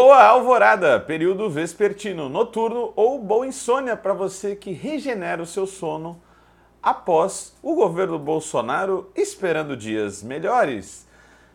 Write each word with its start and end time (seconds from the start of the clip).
Boa 0.00 0.22
alvorada, 0.22 1.00
período 1.00 1.50
vespertino, 1.50 2.28
noturno 2.28 2.92
ou 2.94 3.20
boa 3.20 3.44
insônia 3.44 3.96
para 3.96 4.14
você 4.14 4.54
que 4.54 4.70
regenera 4.70 5.42
o 5.42 5.44
seu 5.44 5.66
sono 5.66 6.22
após 6.80 7.56
o 7.60 7.74
governo 7.74 8.16
Bolsonaro 8.16 9.10
esperando 9.16 9.76
dias 9.76 10.22
melhores. 10.22 11.04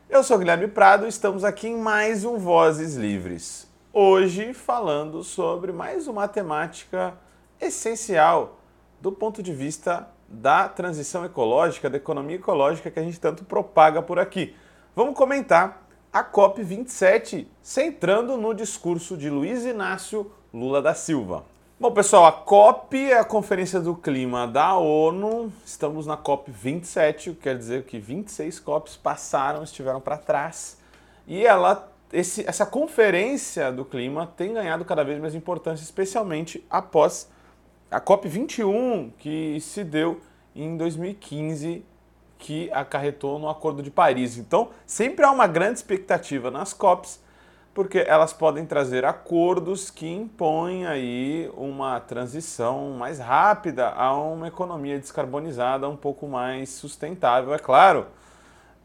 Eu 0.09 0.25
sou 0.25 0.37
Guilherme 0.37 0.67
Prado 0.67 1.05
e 1.05 1.07
estamos 1.07 1.45
aqui 1.45 1.69
em 1.69 1.77
mais 1.77 2.25
um 2.25 2.37
Vozes 2.37 2.95
Livres. 2.95 3.65
Hoje 3.93 4.53
falando 4.53 5.23
sobre 5.23 5.71
mais 5.71 6.05
uma 6.09 6.27
temática 6.27 7.13
essencial 7.61 8.59
do 8.99 9.13
ponto 9.13 9.41
de 9.41 9.53
vista 9.53 10.09
da 10.27 10.67
transição 10.67 11.23
ecológica, 11.23 11.89
da 11.89 11.95
economia 11.95 12.35
ecológica 12.35 12.91
que 12.91 12.99
a 12.99 13.03
gente 13.03 13.21
tanto 13.21 13.45
propaga 13.45 14.01
por 14.01 14.19
aqui. 14.19 14.53
Vamos 14.93 15.15
comentar 15.15 15.82
a 16.13 16.23
COP27, 16.23 17.47
centrando 17.59 18.37
no 18.37 18.53
discurso 18.53 19.17
de 19.17 19.31
Luiz 19.31 19.65
Inácio 19.65 20.31
Lula 20.53 20.79
da 20.79 20.93
Silva. 20.93 21.43
Bom, 21.79 21.91
pessoal, 21.91 22.27
a 22.27 22.31
COP 22.31 22.95
é 23.11 23.17
a 23.17 23.23
Conferência 23.23 23.79
do 23.81 23.95
Clima 23.95 24.47
da 24.47 24.77
ONU. 24.77 25.51
Estamos 25.65 26.05
na 26.05 26.15
COP 26.15 26.51
27, 26.51 27.31
o 27.31 27.35
que 27.35 27.41
quer 27.41 27.57
dizer 27.57 27.85
que 27.85 27.97
26 27.97 28.59
COPs 28.59 28.95
passaram, 28.95 29.63
estiveram 29.63 29.99
para 29.99 30.15
trás. 30.19 30.77
E 31.25 31.43
ela, 31.43 31.91
esse, 32.11 32.47
essa 32.47 32.63
conferência 32.63 33.71
do 33.71 33.83
clima 33.83 34.31
tem 34.37 34.53
ganhado 34.53 34.85
cada 34.85 35.03
vez 35.03 35.19
mais 35.19 35.33
importância, 35.33 35.83
especialmente 35.83 36.63
após 36.69 37.27
a 37.89 37.99
COP 37.99 38.27
21, 38.27 39.11
que 39.17 39.59
se 39.59 39.83
deu 39.83 40.21
em 40.55 40.77
2015, 40.77 41.83
que 42.43 42.69
acarretou 42.73 43.39
no 43.39 43.47
Acordo 43.49 43.81
de 43.81 43.89
Paris. 43.89 44.37
Então, 44.37 44.69
sempre 44.85 45.23
há 45.23 45.31
uma 45.31 45.47
grande 45.47 45.79
expectativa 45.79 46.51
nas 46.51 46.73
COPs 46.73 47.23
porque 47.73 47.99
elas 48.05 48.33
podem 48.33 48.65
trazer 48.65 49.03
acordos 49.03 49.89
que 49.89 50.07
impõem 50.07 50.85
aí 50.85 51.49
uma 51.55 51.99
transição 52.01 52.91
mais 52.91 53.17
rápida 53.17 53.89
a 53.89 54.15
uma 54.15 54.49
economia 54.49 54.99
descarbonizada 54.99 55.89
um 55.89 55.95
pouco 55.95 56.27
mais 56.27 56.69
sustentável, 56.69 57.53
é 57.53 57.57
claro. 57.57 58.05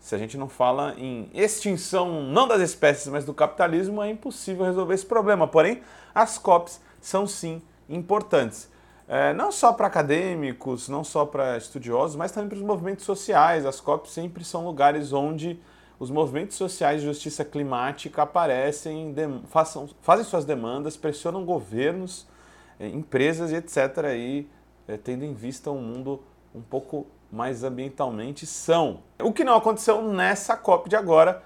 Se 0.01 0.15
a 0.15 0.19
gente 0.19 0.39
não 0.39 0.49
fala 0.49 0.95
em 0.97 1.29
extinção 1.35 2.23
não 2.23 2.47
das 2.47 2.63
espécies, 2.63 3.09
mas 3.09 3.25
do 3.25 3.35
capitalismo, 3.35 4.01
é 4.01 4.09
impossível 4.09 4.65
resolver 4.65 4.95
esse 4.95 5.05
problema. 5.05 5.47
Porém, 5.47 5.83
as 6.15 6.39
COPs 6.39 6.81
são 7.01 7.27
sim 7.27 7.61
importantes. 7.89 8.71
É, 9.09 9.33
não 9.33 9.51
só 9.51 9.73
para 9.73 9.87
acadêmicos, 9.87 10.87
não 10.87 11.03
só 11.03 11.25
para 11.25 11.57
estudiosos, 11.57 12.15
mas 12.15 12.31
também 12.31 12.51
para 12.51 12.59
os 12.59 12.63
movimentos 12.63 13.07
sociais. 13.07 13.65
As 13.65 13.81
COPs 13.81 14.13
sempre 14.13 14.45
são 14.45 14.67
lugares 14.67 15.15
onde 15.15 15.59
os 15.99 16.11
movimentos 16.11 16.57
sociais 16.57 17.01
de 17.01 17.07
justiça 17.07 17.43
climática 17.43 18.23
aparecem, 18.23 19.15
façam, 19.47 19.89
fazem 20.03 20.25
suas 20.25 20.45
demandas, 20.45 20.97
pressionam 20.97 21.45
governos, 21.45 22.27
eh, 22.79 22.89
empresas 22.89 23.51
e 23.51 23.57
etc. 23.57 24.05
Aí, 24.05 24.49
eh, 24.87 24.99
tendo 24.99 25.25
em 25.25 25.33
vista 25.33 25.71
um 25.71 25.81
mundo 25.81 26.23
um 26.55 26.61
pouco 26.61 27.07
mais 27.33 27.65
ambientalmente 27.65 28.47
são. 28.47 29.01
O 29.21 29.33
que 29.33 29.43
não 29.43 29.55
aconteceu 29.55 30.03
nessa 30.03 30.57
COP 30.57 30.89
de 30.89 30.97
agora, 30.97 31.43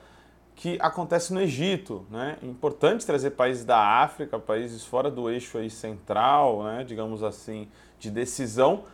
que 0.54 0.78
acontece 0.80 1.32
no 1.32 1.40
Egito. 1.40 2.06
Né? 2.10 2.36
É 2.42 2.46
importante 2.46 3.04
trazer 3.04 3.30
países 3.30 3.64
da 3.64 3.78
África, 3.78 4.38
países 4.38 4.84
fora 4.84 5.10
do 5.10 5.30
eixo 5.30 5.58
aí 5.58 5.70
central, 5.70 6.62
né? 6.64 6.84
digamos 6.84 7.22
assim, 7.22 7.68
de 7.98 8.10
decisão, 8.10 8.84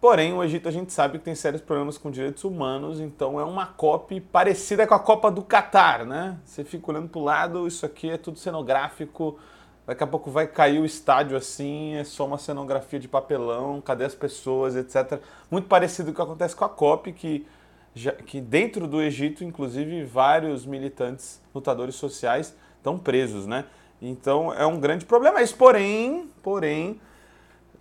Porém, 0.00 0.32
o 0.32 0.42
Egito 0.42 0.66
a 0.66 0.72
gente 0.72 0.94
sabe 0.94 1.18
que 1.18 1.24
tem 1.26 1.34
sérios 1.34 1.60
problemas 1.60 1.98
com 1.98 2.10
direitos 2.10 2.42
humanos, 2.44 3.00
então 3.00 3.38
é 3.38 3.44
uma 3.44 3.66
COP 3.66 4.18
parecida 4.18 4.86
com 4.86 4.94
a 4.94 4.98
Copa 4.98 5.30
do 5.30 5.42
Catar, 5.42 6.06
né? 6.06 6.38
Você 6.42 6.64
fica 6.64 6.90
olhando 6.90 7.10
para 7.10 7.20
o 7.20 7.22
lado, 7.24 7.66
isso 7.66 7.84
aqui 7.84 8.08
é 8.08 8.16
tudo 8.16 8.38
cenográfico, 8.38 9.38
daqui 9.86 10.02
a 10.02 10.06
pouco 10.06 10.30
vai 10.30 10.46
cair 10.46 10.80
o 10.80 10.86
estádio 10.86 11.36
assim, 11.36 11.96
é 11.96 12.04
só 12.04 12.24
uma 12.24 12.38
cenografia 12.38 12.98
de 12.98 13.08
papelão, 13.08 13.78
cadê 13.82 14.06
as 14.06 14.14
pessoas, 14.14 14.74
etc. 14.74 15.20
Muito 15.50 15.68
parecido 15.68 16.06
com 16.06 16.12
o 16.12 16.16
que 16.16 16.30
acontece 16.30 16.56
com 16.56 16.64
a 16.64 16.68
COP, 16.70 17.12
que, 17.12 17.46
já, 17.94 18.12
que 18.12 18.40
dentro 18.40 18.86
do 18.86 19.00
Egito, 19.00 19.44
inclusive, 19.44 20.04
vários 20.04 20.64
militantes, 20.64 21.40
lutadores 21.54 21.94
sociais 21.94 22.54
estão 22.76 22.98
presos, 22.98 23.46
né? 23.46 23.64
Então 24.00 24.52
é 24.54 24.64
um 24.64 24.78
grande 24.78 25.04
problema 25.04 25.42
isso, 25.42 25.56
porém, 25.56 26.30
porém 26.42 27.00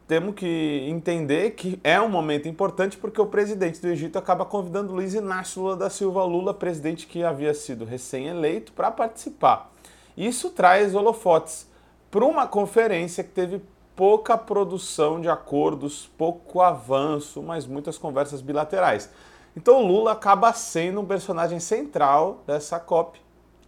temos 0.08 0.34
que 0.34 0.86
entender 0.90 1.52
que 1.52 1.80
é 1.84 2.02
um 2.02 2.10
momento 2.10 2.48
importante 2.48 2.98
porque 2.98 3.22
o 3.22 3.28
presidente 3.28 3.80
do 3.80 3.88
Egito 3.88 4.18
acaba 4.18 4.44
convidando 4.44 4.92
Luiz 4.92 5.14
Inácio 5.14 5.62
Lula 5.62 5.78
da 5.78 5.90
Silva 5.90 6.24
Lula, 6.24 6.54
presidente 6.54 7.06
que 7.06 7.24
havia 7.24 7.54
sido 7.54 7.86
recém-eleito, 7.86 8.74
para 8.74 8.90
participar. 8.90 9.72
Isso 10.18 10.50
traz 10.50 10.96
holofotes 10.96 11.70
para 12.10 12.26
uma 12.26 12.48
conferência 12.48 13.24
que 13.24 13.30
teve 13.30 13.62
pouca 13.96 14.38
produção 14.38 15.22
de 15.22 15.30
acordos, 15.30 16.10
pouco 16.18 16.60
avanço, 16.60 17.44
mas 17.44 17.68
muitas 17.68 17.98
conversas 17.98 18.42
bilaterais. 18.42 19.10
Então 19.56 19.82
Lula 19.82 20.12
acaba 20.12 20.54
sendo 20.54 21.02
um 21.02 21.06
personagem 21.06 21.60
central 21.60 22.44
dessa 22.46 22.80
COP 22.80 23.20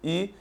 e 0.03 0.33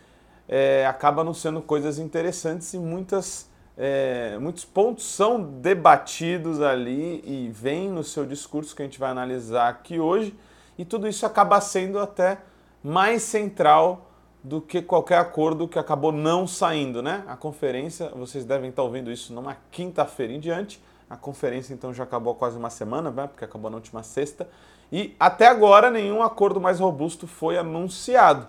é, 0.48 0.86
acaba 0.86 1.22
anunciando 1.22 1.62
coisas 1.62 1.98
interessantes 1.98 2.72
e 2.74 2.78
muitas 2.78 3.50
é, 3.82 4.36
muitos 4.38 4.64
pontos 4.64 5.06
são 5.06 5.42
debatidos 5.42 6.60
ali 6.60 7.22
e 7.24 7.48
vem 7.48 7.88
no 7.88 8.04
seu 8.04 8.26
discurso 8.26 8.76
que 8.76 8.82
a 8.82 8.84
gente 8.84 8.98
vai 8.98 9.10
analisar 9.10 9.70
aqui 9.70 9.98
hoje, 9.98 10.36
e 10.76 10.84
tudo 10.84 11.08
isso 11.08 11.24
acaba 11.24 11.58
sendo 11.62 11.98
até 11.98 12.38
mais 12.82 13.22
central 13.22 14.10
do 14.44 14.60
que 14.60 14.82
qualquer 14.82 15.18
acordo 15.18 15.66
que 15.66 15.78
acabou 15.78 16.12
não 16.12 16.46
saindo, 16.46 17.02
né? 17.02 17.24
A 17.26 17.36
conferência, 17.36 18.10
vocês 18.10 18.44
devem 18.44 18.68
estar 18.68 18.82
ouvindo 18.82 19.10
isso 19.10 19.32
numa 19.32 19.56
quinta-feira 19.70 20.32
em 20.32 20.40
diante. 20.40 20.82
A 21.08 21.16
conferência 21.16 21.74
então 21.74 21.92
já 21.92 22.04
acabou 22.04 22.34
quase 22.34 22.56
uma 22.56 22.70
semana, 22.70 23.10
né? 23.10 23.26
porque 23.26 23.44
acabou 23.44 23.70
na 23.70 23.76
última 23.76 24.02
sexta, 24.02 24.48
e 24.92 25.14
até 25.18 25.46
agora 25.46 25.90
nenhum 25.90 26.22
acordo 26.22 26.60
mais 26.60 26.80
robusto 26.80 27.26
foi 27.26 27.56
anunciado. 27.56 28.46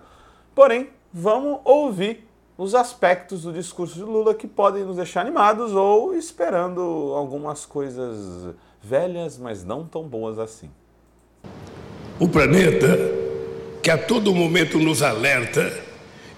Porém, 0.54 0.90
vamos 1.12 1.60
ouvir 1.64 2.26
os 2.58 2.74
aspectos 2.74 3.42
do 3.42 3.52
discurso 3.52 3.94
de 3.94 4.02
Lula 4.02 4.34
que 4.34 4.46
podem 4.46 4.84
nos 4.84 4.96
deixar 4.96 5.22
animados 5.22 5.72
ou 5.72 6.14
esperando 6.14 7.12
algumas 7.16 7.64
coisas 7.64 8.54
velhas, 8.82 9.38
mas 9.38 9.64
não 9.64 9.84
tão 9.86 10.02
boas 10.02 10.38
assim. 10.38 10.70
O 12.18 12.28
planeta 12.28 12.86
que 13.82 13.90
a 13.90 13.98
todo 13.98 14.34
momento 14.34 14.78
nos 14.78 15.02
alerta 15.02 15.72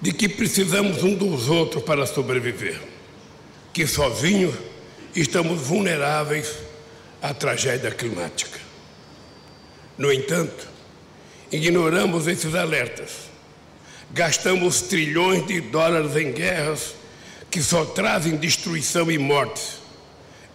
de 0.00 0.12
que 0.12 0.28
precisamos 0.28 1.02
um 1.02 1.14
dos 1.14 1.48
outros 1.48 1.82
para 1.82 2.06
sobreviver, 2.06 2.80
que 3.72 3.86
sozinhos 3.86 4.54
estamos 5.14 5.60
vulneráveis 5.60 6.58
à 7.20 7.34
tragédia 7.34 7.90
climática. 7.90 8.63
No 9.96 10.12
entanto, 10.12 10.68
ignoramos 11.50 12.26
esses 12.26 12.54
alertas 12.54 13.34
Gastamos 14.14 14.82
trilhões 14.82 15.44
de 15.44 15.60
dólares 15.60 16.14
em 16.14 16.30
guerras 16.30 16.94
que 17.50 17.60
só 17.60 17.84
trazem 17.84 18.36
destruição 18.36 19.10
e 19.10 19.18
mortes, 19.18 19.80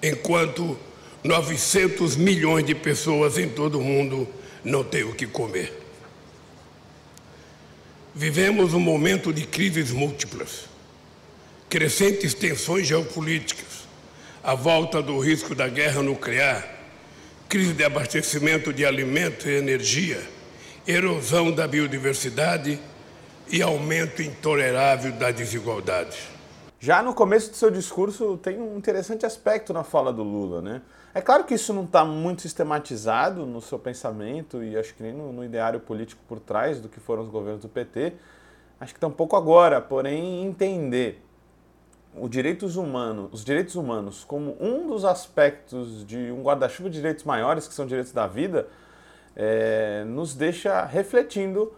enquanto 0.01 0.79
900 1.25 2.15
milhões 2.15 2.65
de 2.65 2.73
pessoas 2.73 3.37
em 3.37 3.49
todo 3.49 3.77
o 3.77 3.83
mundo 3.83 4.25
não 4.63 4.81
têm 4.81 5.03
o 5.03 5.13
que 5.13 5.27
comer. 5.27 5.77
Vivemos 8.15 8.73
um 8.73 8.79
momento 8.79 9.33
de 9.33 9.45
crises 9.45 9.91
múltiplas, 9.91 10.69
crescentes 11.69 12.33
tensões 12.33 12.87
geopolíticas, 12.87 13.89
a 14.41 14.55
volta 14.55 15.01
do 15.01 15.19
risco 15.19 15.53
da 15.53 15.67
guerra 15.67 16.01
nuclear, 16.01 16.78
crise 17.49 17.73
de 17.73 17.83
abastecimento 17.83 18.71
de 18.71 18.85
alimentos 18.85 19.47
e 19.47 19.49
energia, 19.49 20.21
erosão 20.87 21.51
da 21.51 21.67
biodiversidade 21.67 22.79
e 23.51 23.59
aumento 23.63 24.21
intolerável 24.21 25.11
da 25.13 25.31
desigualdade. 25.31 26.15
Já 26.79 27.01
no 27.01 27.11
começo 27.11 27.49
do 27.49 27.55
seu 27.55 27.71
discurso 27.71 28.37
tem 28.37 28.61
um 28.61 28.77
interessante 28.77 29.25
aspecto 29.25 29.73
na 29.73 29.83
fala 29.83 30.13
do 30.13 30.21
Lula, 30.21 30.61
né? 30.61 30.83
É 31.11 31.21
claro 31.21 31.43
que 31.43 31.55
isso 31.55 31.73
não 31.73 31.85
está 31.85 32.05
muito 32.05 32.43
sistematizado 32.43 33.47
no 33.47 33.59
seu 33.59 33.79
pensamento 33.79 34.63
e 34.63 34.77
acho 34.77 34.93
que 34.93 35.01
nem 35.01 35.11
no, 35.11 35.33
no, 35.33 35.43
ideário 35.43 35.79
político 35.79 36.21
por 36.27 36.39
trás 36.39 36.79
do 36.79 36.87
que 36.87 36.99
foram 36.99 37.23
os 37.23 37.29
governos 37.29 37.63
do 37.63 37.67
PT. 37.67 38.13
Acho 38.79 38.93
que 38.93 38.99
tampouco 38.99 39.35
agora, 39.35 39.81
porém 39.81 40.45
entender 40.45 41.19
direitos 42.29 42.75
os 43.31 43.43
direitos 43.43 43.75
humanos 43.75 44.23
como 44.23 44.57
um 44.59 44.87
dos 44.87 45.05
aspectos 45.05 46.05
de 46.05 46.31
um 46.31 46.41
guarda-chuva 46.41 46.89
de 46.89 46.97
direitos 46.97 47.23
maiores, 47.23 47.67
que 47.67 47.73
são 47.73 47.85
direitos 47.85 48.11
da 48.11 48.27
vida, 48.27 48.67
é, 49.35 50.03
nos 50.05 50.35
deixa 50.35 50.83
refletindo 50.85 51.71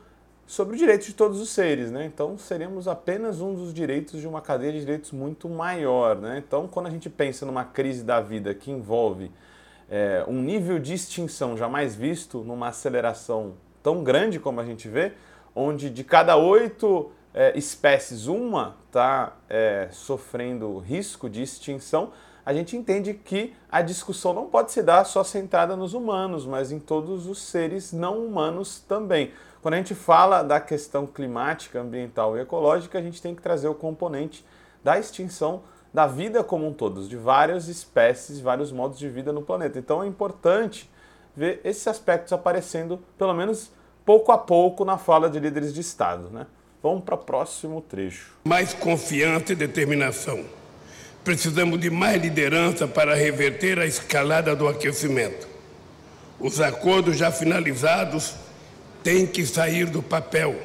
sobre 0.47 0.73
os 0.73 0.79
direitos 0.79 1.07
de 1.07 1.13
todos 1.13 1.39
os 1.39 1.49
seres, 1.49 1.91
né? 1.91 2.05
Então 2.05 2.37
seríamos 2.37 2.87
apenas 2.87 3.39
um 3.39 3.53
dos 3.53 3.73
direitos 3.73 4.19
de 4.19 4.27
uma 4.27 4.41
cadeia 4.41 4.73
de 4.73 4.79
direitos 4.79 5.11
muito 5.11 5.47
maior, 5.47 6.15
né? 6.17 6.43
Então 6.45 6.67
quando 6.67 6.87
a 6.87 6.89
gente 6.89 7.09
pensa 7.09 7.45
numa 7.45 7.63
crise 7.63 8.03
da 8.03 8.19
vida 8.19 8.53
que 8.53 8.71
envolve 8.71 9.31
é, 9.89 10.25
um 10.27 10.41
nível 10.41 10.79
de 10.79 10.93
extinção 10.93 11.55
jamais 11.55 11.95
visto, 11.95 12.39
numa 12.39 12.69
aceleração 12.69 13.53
tão 13.83 14.03
grande 14.03 14.39
como 14.39 14.59
a 14.59 14.65
gente 14.65 14.87
vê, 14.87 15.13
onde 15.55 15.89
de 15.89 16.03
cada 16.03 16.35
oito 16.37 17.11
é, 17.33 17.57
espécies, 17.57 18.27
uma 18.27 18.75
está 18.87 19.37
é, 19.49 19.87
sofrendo 19.91 20.77
risco 20.79 21.29
de 21.29 21.41
extinção, 21.41 22.11
a 22.45 22.53
gente 22.53 22.75
entende 22.75 23.13
que 23.13 23.53
a 23.71 23.81
discussão 23.81 24.33
não 24.33 24.47
pode 24.47 24.71
se 24.71 24.81
dar 24.81 25.05
só 25.05 25.23
centrada 25.23 25.75
nos 25.75 25.93
humanos, 25.93 26.45
mas 26.45 26.71
em 26.71 26.79
todos 26.79 27.27
os 27.27 27.41
seres 27.41 27.93
não 27.93 28.25
humanos 28.25 28.79
também. 28.79 29.31
Quando 29.61 29.75
a 29.75 29.77
gente 29.77 29.93
fala 29.93 30.41
da 30.41 30.59
questão 30.59 31.05
climática, 31.05 31.79
ambiental 31.79 32.35
e 32.35 32.41
ecológica, 32.41 32.97
a 32.97 33.01
gente 33.01 33.21
tem 33.21 33.35
que 33.35 33.41
trazer 33.41 33.67
o 33.67 33.75
componente 33.75 34.43
da 34.83 34.97
extinção 34.97 35.61
da 35.93 36.07
vida 36.07 36.43
como 36.43 36.67
um 36.67 36.73
todo, 36.73 37.07
de 37.07 37.17
várias 37.17 37.67
espécies, 37.67 38.39
vários 38.39 38.71
modos 38.71 38.97
de 38.97 39.07
vida 39.07 39.31
no 39.31 39.41
planeta. 39.41 39.77
Então 39.77 40.01
é 40.01 40.07
importante 40.07 40.89
ver 41.35 41.61
esses 41.63 41.85
aspectos 41.87 42.33
aparecendo, 42.33 42.99
pelo 43.17 43.33
menos 43.33 43.71
pouco 44.03 44.31
a 44.31 44.37
pouco, 44.37 44.83
na 44.83 44.97
fala 44.97 45.29
de 45.29 45.39
líderes 45.39 45.73
de 45.73 45.81
Estado. 45.81 46.29
Né? 46.29 46.47
Vamos 46.83 47.03
para 47.03 47.13
o 47.13 47.17
próximo 47.19 47.79
trecho. 47.79 48.31
Mais 48.43 48.73
confiança 48.73 49.53
e 49.53 49.55
determinação. 49.55 50.43
Precisamos 51.23 51.79
de 51.79 51.91
mais 51.91 52.19
liderança 52.19 52.87
para 52.87 53.13
reverter 53.13 53.77
a 53.77 53.85
escalada 53.85 54.55
do 54.55 54.67
aquecimento. 54.67 55.47
Os 56.39 56.59
acordos 56.59 57.17
já 57.17 57.31
finalizados 57.31 58.33
têm 59.03 59.27
que 59.27 59.45
sair 59.45 59.85
do 59.85 60.01
papel. 60.01 60.55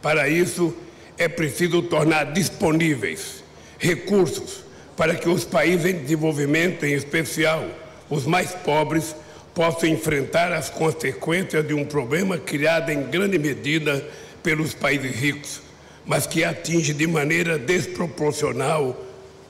Para 0.00 0.28
isso, 0.30 0.74
é 1.18 1.28
preciso 1.28 1.82
tornar 1.82 2.32
disponíveis 2.32 3.44
recursos 3.78 4.64
para 4.96 5.14
que 5.14 5.28
os 5.28 5.44
países 5.44 5.84
em 5.84 5.98
desenvolvimento, 5.98 6.86
em 6.86 6.94
especial 6.94 7.66
os 8.08 8.24
mais 8.24 8.52
pobres, 8.52 9.14
possam 9.54 9.88
enfrentar 9.90 10.52
as 10.52 10.70
consequências 10.70 11.66
de 11.66 11.74
um 11.74 11.84
problema 11.84 12.38
criado 12.38 12.90
em 12.90 13.02
grande 13.02 13.38
medida 13.38 14.02
pelos 14.44 14.74
países 14.74 15.10
ricos, 15.16 15.62
mas 16.04 16.26
que 16.26 16.44
atinge 16.44 16.92
de 16.92 17.06
maneira 17.06 17.58
desproporcional 17.58 18.94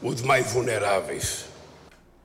os 0.01 0.23
mais 0.23 0.53
vulneráveis. 0.53 1.47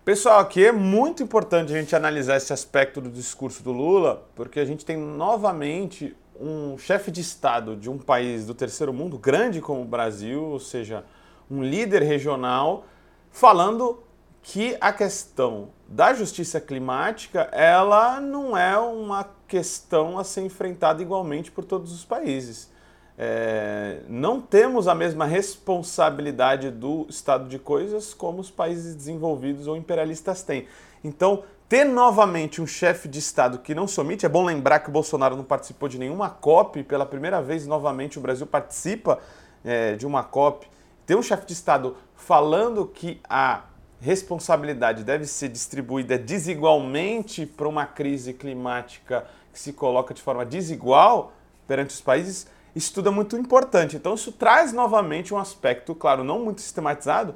Pessoal, 0.05 0.39
aqui 0.39 0.65
é 0.65 0.71
muito 0.71 1.23
importante 1.23 1.73
a 1.73 1.79
gente 1.79 1.95
analisar 1.95 2.37
esse 2.37 2.53
aspecto 2.53 3.01
do 3.01 3.09
discurso 3.09 3.63
do 3.63 3.71
Lula, 3.71 4.23
porque 4.35 4.59
a 4.59 4.65
gente 4.65 4.85
tem 4.85 4.95
novamente 4.95 6.15
um 6.39 6.77
chefe 6.77 7.09
de 7.09 7.21
Estado 7.21 7.75
de 7.75 7.89
um 7.89 7.97
país 7.97 8.45
do 8.45 8.53
terceiro 8.53 8.93
mundo, 8.93 9.17
grande 9.17 9.59
como 9.59 9.81
o 9.81 9.85
Brasil, 9.85 10.43
ou 10.43 10.59
seja, 10.59 11.03
um 11.49 11.63
líder 11.63 12.03
regional, 12.03 12.85
falando 13.31 14.03
que 14.43 14.77
a 14.79 14.93
questão 14.93 15.69
da 15.89 16.13
justiça 16.13 16.61
climática 16.61 17.49
ela 17.51 18.21
não 18.21 18.55
é 18.55 18.77
uma 18.77 19.27
questão 19.47 20.19
a 20.19 20.23
ser 20.23 20.41
enfrentada 20.41 21.01
igualmente 21.01 21.51
por 21.51 21.65
todos 21.65 21.91
os 21.91 22.05
países. 22.05 22.69
É, 23.17 24.01
não 24.07 24.39
temos 24.39 24.87
a 24.87 24.93
mesma 24.93 25.25
responsabilidade 25.25 26.69
do 26.69 27.07
estado 27.09 27.49
de 27.49 27.57
coisas 27.57 28.13
como 28.13 28.39
os 28.39 28.51
países 28.51 28.93
desenvolvidos 28.93 29.65
ou 29.65 29.75
imperialistas 29.75 30.43
têm. 30.43 30.67
Então, 31.03 31.43
ter 31.67 31.85
novamente 31.85 32.61
um 32.61 32.67
chefe 32.67 33.07
de 33.07 33.19
Estado 33.19 33.57
que 33.59 33.73
não 33.75 33.87
se 33.87 33.99
omite, 33.99 34.25
é 34.25 34.29
bom 34.29 34.45
lembrar 34.45 34.79
que 34.79 34.89
o 34.89 34.91
Bolsonaro 34.91 35.35
não 35.35 35.43
participou 35.43 35.89
de 35.89 35.97
nenhuma 35.97 36.29
COP, 36.29 36.83
pela 36.83 37.05
primeira 37.05 37.41
vez 37.41 37.65
novamente 37.65 38.17
o 38.17 38.21
Brasil 38.21 38.45
participa 38.45 39.19
é, 39.65 39.95
de 39.95 40.05
uma 40.05 40.23
COP. 40.23 40.67
Ter 41.05 41.15
um 41.15 41.23
chefe 41.23 41.47
de 41.47 41.53
Estado 41.53 41.97
falando 42.15 42.85
que 42.85 43.19
a 43.27 43.63
responsabilidade 44.01 45.03
deve 45.03 45.25
ser 45.25 45.49
distribuída 45.49 46.17
desigualmente 46.17 47.45
para 47.45 47.67
uma 47.67 47.85
crise 47.85 48.33
climática 48.33 49.25
que 49.51 49.59
se 49.59 49.73
coloca 49.73 50.13
de 50.13 50.21
forma 50.21 50.45
desigual 50.45 51.33
perante 51.67 51.93
os 51.93 52.01
países, 52.01 52.47
isso 52.75 52.93
tudo 52.93 53.09
é 53.09 53.11
muito 53.11 53.37
importante. 53.37 53.95
Então, 53.95 54.13
isso 54.13 54.31
traz 54.31 54.71
novamente 54.71 55.33
um 55.33 55.37
aspecto, 55.37 55.93
claro, 55.93 56.23
não 56.23 56.39
muito 56.39 56.61
sistematizado, 56.61 57.35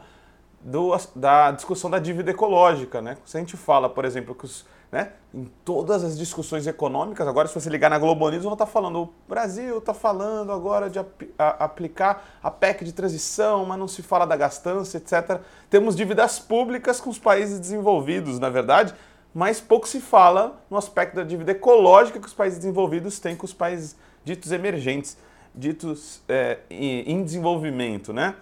do, 0.63 0.95
da 1.15 1.51
discussão 1.51 1.89
da 1.89 2.00
dívida 2.00 2.31
ecológica. 2.31 3.01
Né? 3.01 3.18
Se 3.25 3.38
a 3.38 3.39
gente 3.39 3.57
fala, 3.57 3.89
por 3.89 4.06
exemplo, 4.06 4.33
que 4.33 4.45
os, 4.45 4.65
né, 4.92 5.12
em 5.33 5.45
todas 5.65 6.04
as 6.04 6.18
discussões 6.18 6.65
econômicas, 6.68 7.27
agora 7.27 7.48
se 7.48 7.56
você 7.56 7.69
ligar 7.69 7.89
na 7.89 7.98
Globo 7.98 8.30
vão 8.39 8.54
estar 8.54 8.65
falando, 8.65 9.01
o 9.01 9.13
Brasil 9.27 9.80
está 9.80 9.94
falando 9.94 10.51
agora 10.51 10.89
de 10.89 11.00
ap 11.00 11.24
a, 11.38 11.65
aplicar 11.65 12.24
a 12.42 12.50
PEC 12.50 12.86
de 12.86 12.94
transição, 12.94 13.65
mas 13.65 13.77
não 13.77 13.88
se 13.88 14.01
fala 14.01 14.25
da 14.25 14.38
gastança, 14.38 14.98
etc. 14.98 15.42
Temos 15.69 15.95
dívidas 15.95 16.39
públicas 16.39 17.01
com 17.01 17.10
os 17.10 17.19
países 17.19 17.60
desenvolvidos, 17.60 18.39
na 18.39 18.50
verdade, 18.50 18.94
mas 19.33 19.60
pouco 19.60 19.88
se 19.88 20.00
fala 20.00 20.62
no 20.69 20.77
aspecto 20.77 21.15
da 21.15 21.24
dívida 21.24 21.51
ecológica 21.51 22.19
que 22.19 22.27
os 22.27 22.33
países 22.33 22.60
desenvolvidos 22.60 23.19
têm 23.19 23.36
com 23.36 23.45
os 23.45 23.54
países 23.54 23.98
ditos 24.24 24.51
emergentes, 24.51 25.18
ditos 25.56 26.21
é, 26.30 26.60
em 26.69 27.24
desenvolvimento, 27.24 28.13
né? 28.13 28.36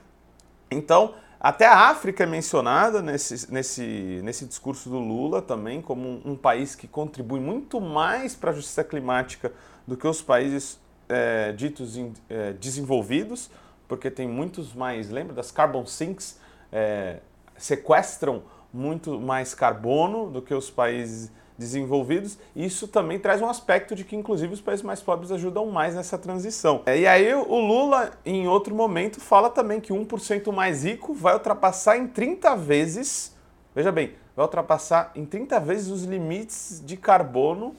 Então, 0.69 1.13
até 1.43 1.65
a 1.65 1.89
África 1.89 2.23
é 2.23 2.27
mencionada 2.27 3.01
nesse, 3.01 3.51
nesse, 3.51 4.21
nesse 4.23 4.45
discurso 4.45 4.87
do 4.91 4.99
Lula 4.99 5.41
também 5.41 5.81
como 5.81 6.07
um, 6.07 6.21
um 6.33 6.35
país 6.35 6.75
que 6.75 6.87
contribui 6.87 7.39
muito 7.39 7.81
mais 7.81 8.35
para 8.35 8.51
a 8.51 8.53
justiça 8.53 8.83
climática 8.83 9.51
do 9.87 9.97
que 9.97 10.07
os 10.07 10.21
países 10.21 10.79
é, 11.09 11.51
ditos 11.51 11.97
in, 11.97 12.13
é, 12.29 12.53
desenvolvidos, 12.53 13.49
porque 13.87 14.11
tem 14.11 14.27
muitos 14.27 14.75
mais, 14.75 15.09
lembra 15.09 15.33
das 15.33 15.51
carbon 15.51 15.83
sinks, 15.83 16.39
é, 16.71 17.21
sequestram 17.57 18.43
muito 18.71 19.19
mais 19.19 19.55
carbono 19.55 20.29
do 20.29 20.43
que 20.43 20.53
os 20.53 20.69
países 20.69 21.31
desenvolvidos, 21.61 22.39
isso 22.55 22.87
também 22.87 23.19
traz 23.19 23.41
um 23.41 23.47
aspecto 23.47 23.93
de 23.93 24.03
que, 24.03 24.15
inclusive, 24.15 24.53
os 24.53 24.59
países 24.59 24.83
mais 24.83 24.99
pobres 24.99 25.31
ajudam 25.31 25.67
mais 25.67 25.95
nessa 25.95 26.17
transição. 26.17 26.81
É, 26.85 26.97
e 26.97 27.07
aí 27.07 27.33
o 27.33 27.59
Lula, 27.59 28.11
em 28.25 28.47
outro 28.47 28.73
momento, 28.75 29.21
fala 29.21 29.49
também 29.49 29.79
que 29.79 29.93
1% 29.93 30.51
mais 30.51 30.83
rico 30.83 31.13
vai 31.13 31.33
ultrapassar 31.35 31.97
em 31.97 32.07
30 32.07 32.55
vezes, 32.55 33.35
veja 33.75 33.91
bem, 33.91 34.15
vai 34.35 34.43
ultrapassar 34.43 35.11
em 35.15 35.23
30 35.23 35.59
vezes 35.59 35.89
os 35.89 36.03
limites 36.03 36.81
de 36.83 36.97
carbono 36.97 37.75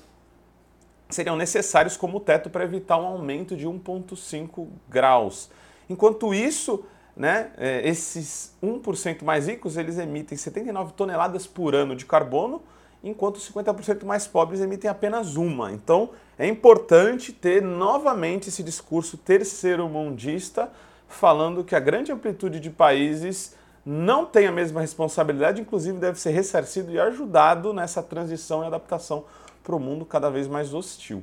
que 1.09 1.15
seriam 1.15 1.37
necessários 1.37 1.97
como 1.97 2.21
teto 2.21 2.49
para 2.49 2.65
evitar 2.65 2.97
um 2.97 3.07
aumento 3.07 3.57
de 3.57 3.67
1,5 3.67 4.69
graus. 4.89 5.51
Enquanto 5.91 6.33
isso, 6.33 6.85
né, 7.17 7.51
é, 7.59 7.87
esses 7.87 8.55
1% 8.63 9.23
mais 9.23 9.49
ricos, 9.49 9.77
eles 9.77 9.99
emitem 9.99 10.39
79 10.39 10.93
toneladas 10.95 11.47
por 11.47 11.75
ano 11.75 11.95
de 11.95 12.07
carbono, 12.07 12.63
enquanto 13.03 13.37
os 13.37 13.51
50% 13.51 14.05
mais 14.05 14.27
pobres 14.27 14.61
emitem 14.61 14.91
apenas 14.91 15.37
uma. 15.37 15.73
Então 15.73 16.11
é 16.39 16.47
importante 16.47 17.33
ter 17.33 17.63
novamente 17.63 18.49
esse 18.49 18.63
discurso 18.63 19.17
terceiro-mundista 19.17 20.71
falando 21.09 21.65
que 21.65 21.75
a 21.75 21.81
grande 21.81 22.11
amplitude 22.13 22.59
de 22.59 22.71
países 22.71 23.55
não 23.85 24.25
tem 24.25 24.47
a 24.47 24.53
mesma 24.53 24.81
responsabilidade, 24.81 25.61
inclusive 25.61 25.99
deve 25.99 26.19
ser 26.19 26.31
ressarcido 26.31 26.93
e 26.93 27.01
ajudado 27.01 27.73
nessa 27.73 28.03
transição 28.03 28.63
e 28.63 28.67
adaptação 28.67 29.25
para 29.63 29.75
o 29.75 29.81
mundo 29.81 30.05
cada 30.05 30.31
vez 30.31 30.47
mais 30.47 30.73
hostil. 30.73 31.23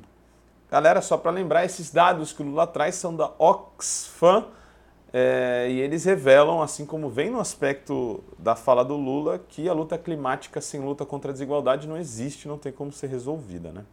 Galera, 0.70 1.02
só 1.02 1.18
para 1.18 1.32
lembrar, 1.32 1.66
esses 1.66 1.90
dados 1.90 2.32
que 2.32 2.44
o 2.44 2.46
Lula 2.46 2.68
traz 2.68 2.96
são 2.96 3.16
da 3.16 3.32
Oxfam, 3.40 4.46
é, 5.12 5.68
e 5.70 5.80
eles 5.80 6.06
revelam, 6.06 6.62
assim 6.62 6.86
como 6.86 7.10
vem 7.10 7.30
no 7.32 7.40
aspecto 7.40 8.24
da 8.38 8.56
fala 8.56 8.84
do 8.86 8.96
Lula, 8.96 9.44
que 9.50 9.68
a 9.68 9.74
luta 9.74 9.98
climática 9.98 10.62
sem 10.62 10.80
luta 10.80 11.06
contra 11.06 11.32
a 11.32 11.34
desigualdade 11.34 11.88
não 11.88 11.98
existe, 11.98 12.48
não 12.48 12.58
tem 12.58 12.72
como 12.72 12.92
ser 12.92 13.08
resolvida. 13.08 13.72
Né? 13.72 13.84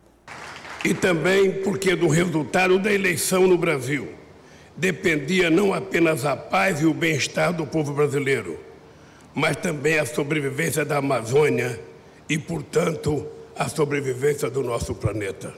E 0.85 0.93
também 0.93 1.63
porque 1.63 1.97
do 1.97 2.09
resultado 2.09 2.79
da 2.79 2.93
eleição 2.93 3.47
no 3.47 3.57
Brasil 3.57 4.09
dependia 4.77 5.49
não 5.49 5.73
apenas 5.73 6.27
a 6.27 6.37
paz 6.37 6.83
e 6.83 6.87
o 6.87 6.93
bem-estar 6.93 7.53
do 7.53 7.67
povo 7.67 7.95
brasileiro, 7.95 8.59
mas 9.35 9.57
também 9.57 9.99
a 9.99 10.05
sobrevivência 10.05 10.85
da 10.85 10.99
Amazônia 10.99 11.81
e, 12.29 12.37
portanto, 12.37 13.27
a 13.57 13.69
sobrevivência 13.71 14.51
do 14.51 14.63
nosso 14.63 14.95
planeta. 14.95 15.55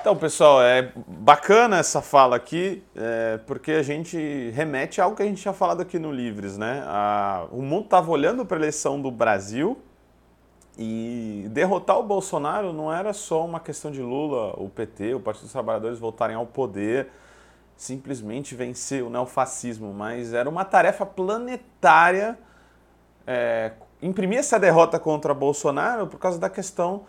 Então, 0.00 0.16
pessoal, 0.16 0.62
é 0.62 0.94
bacana 1.06 1.76
essa 1.76 2.00
fala 2.00 2.34
aqui, 2.34 2.82
é, 2.96 3.38
porque 3.46 3.72
a 3.72 3.82
gente 3.82 4.50
remete 4.54 4.98
a 4.98 5.04
algo 5.04 5.14
que 5.14 5.22
a 5.22 5.26
gente 5.26 5.42
tinha 5.42 5.52
falado 5.52 5.82
aqui 5.82 5.98
no 5.98 6.10
Livres, 6.10 6.56
né? 6.56 6.82
A, 6.86 7.46
o 7.52 7.60
mundo 7.60 7.84
estava 7.84 8.10
olhando 8.10 8.46
para 8.46 8.56
a 8.56 8.60
eleição 8.60 8.98
do 8.98 9.10
Brasil 9.10 9.78
e 10.78 11.46
derrotar 11.50 11.98
o 11.98 12.02
Bolsonaro 12.02 12.72
não 12.72 12.90
era 12.90 13.12
só 13.12 13.44
uma 13.44 13.60
questão 13.60 13.90
de 13.90 14.00
Lula, 14.00 14.54
o 14.56 14.70
PT, 14.70 15.16
o 15.16 15.20
Partido 15.20 15.42
dos 15.42 15.52
Trabalhadores 15.52 15.98
voltarem 15.98 16.34
ao 16.34 16.46
poder, 16.46 17.08
simplesmente 17.76 18.54
vencer 18.54 19.04
o 19.04 19.10
neofascismo, 19.10 19.92
mas 19.92 20.32
era 20.32 20.48
uma 20.48 20.64
tarefa 20.64 21.04
planetária 21.04 22.38
é, 23.26 23.72
imprimir 24.00 24.38
essa 24.38 24.58
derrota 24.58 24.98
contra 24.98 25.34
Bolsonaro 25.34 26.06
por 26.06 26.18
causa 26.18 26.38
da 26.38 26.48
questão 26.48 27.04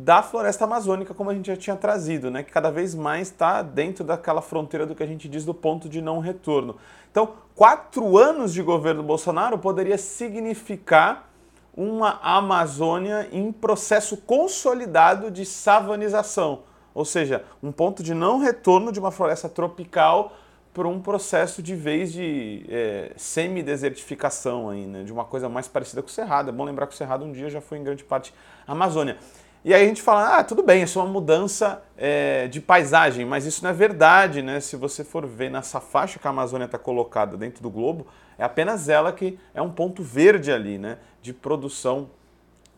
da 0.00 0.22
floresta 0.22 0.62
amazônica, 0.62 1.12
como 1.12 1.28
a 1.28 1.34
gente 1.34 1.48
já 1.48 1.56
tinha 1.56 1.74
trazido, 1.74 2.30
né? 2.30 2.44
que 2.44 2.52
cada 2.52 2.70
vez 2.70 2.94
mais 2.94 3.28
está 3.28 3.62
dentro 3.62 4.04
daquela 4.04 4.40
fronteira 4.40 4.86
do 4.86 4.94
que 4.94 5.02
a 5.02 5.06
gente 5.06 5.28
diz 5.28 5.44
do 5.44 5.52
ponto 5.52 5.88
de 5.88 6.00
não 6.00 6.20
retorno. 6.20 6.76
Então, 7.10 7.32
quatro 7.52 8.16
anos 8.16 8.52
de 8.54 8.62
governo 8.62 9.02
Bolsonaro 9.02 9.58
poderia 9.58 9.98
significar 9.98 11.28
uma 11.76 12.20
Amazônia 12.22 13.28
em 13.32 13.50
processo 13.50 14.16
consolidado 14.18 15.32
de 15.32 15.44
savanização, 15.44 16.60
ou 16.94 17.04
seja, 17.04 17.44
um 17.60 17.72
ponto 17.72 18.00
de 18.00 18.14
não 18.14 18.38
retorno 18.38 18.92
de 18.92 19.00
uma 19.00 19.10
floresta 19.10 19.48
tropical 19.48 20.32
para 20.72 20.86
um 20.86 21.00
processo 21.00 21.60
de 21.60 21.74
vez 21.74 22.12
de 22.12 22.64
é, 22.68 23.12
semi-desertificação 23.16 24.70
aí, 24.70 24.86
né? 24.86 25.02
de 25.02 25.12
uma 25.12 25.24
coisa 25.24 25.48
mais 25.48 25.66
parecida 25.66 26.02
com 26.02 26.08
o 26.08 26.12
Cerrado. 26.12 26.50
É 26.50 26.52
bom 26.52 26.62
lembrar 26.62 26.86
que 26.86 26.94
o 26.94 26.96
Cerrado 26.96 27.24
um 27.24 27.32
dia 27.32 27.50
já 27.50 27.60
foi 27.60 27.78
em 27.78 27.82
grande 27.82 28.04
parte 28.04 28.32
Amazônia. 28.64 29.16
E 29.64 29.74
aí 29.74 29.82
a 29.82 29.86
gente 29.86 30.00
fala, 30.00 30.38
ah, 30.38 30.44
tudo 30.44 30.62
bem, 30.62 30.82
isso 30.82 30.98
é 30.98 31.02
uma 31.02 31.10
mudança 31.10 31.82
é, 31.96 32.46
de 32.46 32.60
paisagem, 32.60 33.26
mas 33.26 33.44
isso 33.44 33.62
não 33.62 33.70
é 33.70 33.72
verdade, 33.72 34.40
né? 34.40 34.60
Se 34.60 34.76
você 34.76 35.02
for 35.02 35.26
ver 35.26 35.50
nessa 35.50 35.80
faixa 35.80 36.18
que 36.18 36.26
a 36.26 36.30
Amazônia 36.30 36.66
está 36.66 36.78
colocada 36.78 37.36
dentro 37.36 37.62
do 37.62 37.68
globo, 37.68 38.06
é 38.38 38.44
apenas 38.44 38.88
ela 38.88 39.12
que 39.12 39.38
é 39.52 39.60
um 39.60 39.70
ponto 39.70 40.02
verde 40.02 40.52
ali, 40.52 40.78
né? 40.78 40.98
De 41.20 41.32
produção 41.32 42.08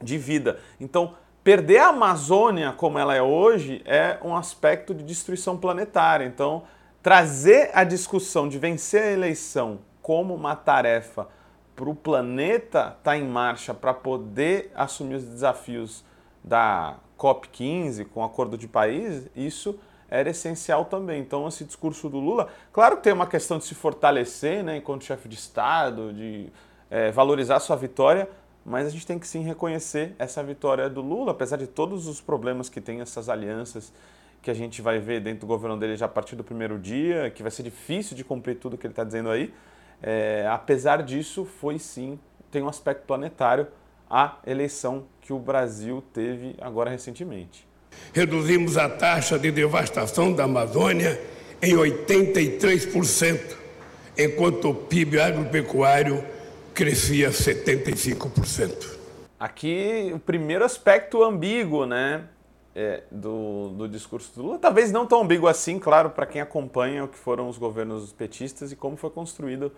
de 0.03 0.17
vida. 0.17 0.59
Então, 0.81 1.15
perder 1.45 1.79
a 1.79 1.89
Amazônia 1.89 2.73
como 2.73 2.99
ela 2.99 3.15
é 3.15 3.23
hoje 3.23 3.83
é 3.85 4.19
um 4.23 4.35
aspecto 4.35 4.95
de 4.95 5.05
destruição 5.05 5.59
planetária. 5.59 6.25
Então, 6.25 6.63
trazer 7.03 7.71
a 7.75 7.85
discussão 7.85 8.49
de 8.49 8.59
vencer 8.59 9.03
a 9.03 9.13
eleição 9.13 9.81
como 10.01 10.35
uma 10.35 10.57
tarefa 10.57 11.29
para 11.77 11.89
o 11.89 11.95
planeta 11.95 12.79
estar 12.79 12.95
tá 13.03 13.17
em 13.17 13.27
marcha 13.27 13.73
para 13.73 13.95
poder 13.95 14.73
assumir 14.75 15.17
os 15.17 15.25
desafios 15.25 16.05
da 16.43 16.97
COP15 17.19 18.07
com 18.07 18.21
o 18.21 18.25
acordo 18.25 18.57
de 18.57 18.67
país, 18.67 19.29
isso 19.37 19.79
era 20.09 20.31
essencial 20.31 20.85
também. 20.87 21.21
Então, 21.21 21.47
esse 21.47 21.65
discurso 21.65 22.09
do 22.09 22.19
Lula, 22.19 22.49
claro 22.73 22.97
que 22.97 23.05
tem 23.05 23.13
uma 23.13 23.27
questão 23.27 23.59
de 23.59 23.65
se 23.65 23.75
fortalecer 23.75 24.65
né, 24.65 24.79
enquanto 24.79 25.05
chefe 25.05 25.29
de 25.29 25.37
Estado, 25.37 26.13
de 26.13 26.49
é, 26.91 27.13
valorizar 27.13 27.61
sua 27.61 27.77
vitória, 27.77 28.29
mas 28.65 28.87
a 28.87 28.91
gente 28.91 29.07
tem 29.07 29.19
que 29.19 29.27
sim 29.27 29.43
reconhecer 29.43 30.15
essa 30.19 30.43
vitória 30.43 30.89
do 30.91 31.01
Lula, 31.01 31.31
apesar 31.31 31.57
de 31.57 31.67
todos 31.67 32.07
os 32.09 32.21
problemas 32.21 32.69
que 32.69 32.81
tem 32.81 33.01
essas 33.01 33.29
alianças 33.29 33.93
que 34.43 34.51
a 34.51 34.55
gente 34.55 34.83
vai 34.83 34.99
ver 34.99 35.21
dentro 35.21 35.41
do 35.41 35.47
governo 35.47 35.77
dele 35.77 35.97
já 35.97 36.07
a 36.07 36.09
partir 36.09 36.35
do 36.35 36.43
primeiro 36.43 36.79
dia, 36.79 37.31
que 37.31 37.43
vai 37.43 37.51
ser 37.51 37.63
difícil 37.63 38.17
de 38.17 38.25
cumprir 38.25 38.57
tudo 38.57 38.77
que 38.77 38.87
ele 38.87 38.93
está 38.93 39.05
dizendo 39.05 39.31
aí. 39.31 39.53
É, 40.03 40.47
apesar 40.51 41.03
disso, 41.03 41.45
foi 41.45 41.79
sim, 41.79 42.19
tem 42.51 42.63
um 42.63 42.69
aspecto 42.69 43.07
planetário 43.07 43.69
a 44.11 44.39
eleição 44.45 45.05
que 45.31 45.33
o 45.33 45.39
Brasil 45.39 46.03
teve 46.13 46.57
agora 46.61 46.91
recentemente. 46.91 47.65
Reduzimos 48.13 48.77
a 48.77 48.89
taxa 48.89 49.39
de 49.39 49.53
devastação 49.53 50.33
da 50.33 50.43
Amazônia 50.43 51.21
em 51.63 51.75
83%, 51.75 53.57
enquanto 54.19 54.71
o 54.71 54.75
PIB 54.75 55.21
agropecuário 55.21 56.25
crescia 56.75 57.31
75%. 57.31 58.99
Aqui 59.39 60.11
o 60.13 60.19
primeiro 60.19 60.65
aspecto 60.65 61.23
ambíguo, 61.23 61.87
né? 61.87 62.25
É, 62.75 63.03
do, 63.11 63.71
do 63.71 63.89
discurso 63.89 64.33
do 64.35 64.43
Lula, 64.43 64.59
talvez 64.59 64.93
não 64.93 65.05
tão 65.05 65.23
ambíguo 65.23 65.49
assim, 65.49 65.79
claro, 65.79 66.11
para 66.11 66.25
quem 66.25 66.41
acompanha 66.41 67.05
o 67.05 67.09
que 67.09 67.19
foram 67.19 67.49
os 67.49 67.59
governos 67.59 68.13
petistas 68.13 68.71
e 68.71 68.77
como 68.77 68.97
foi 68.97 69.11
construído 69.11 69.73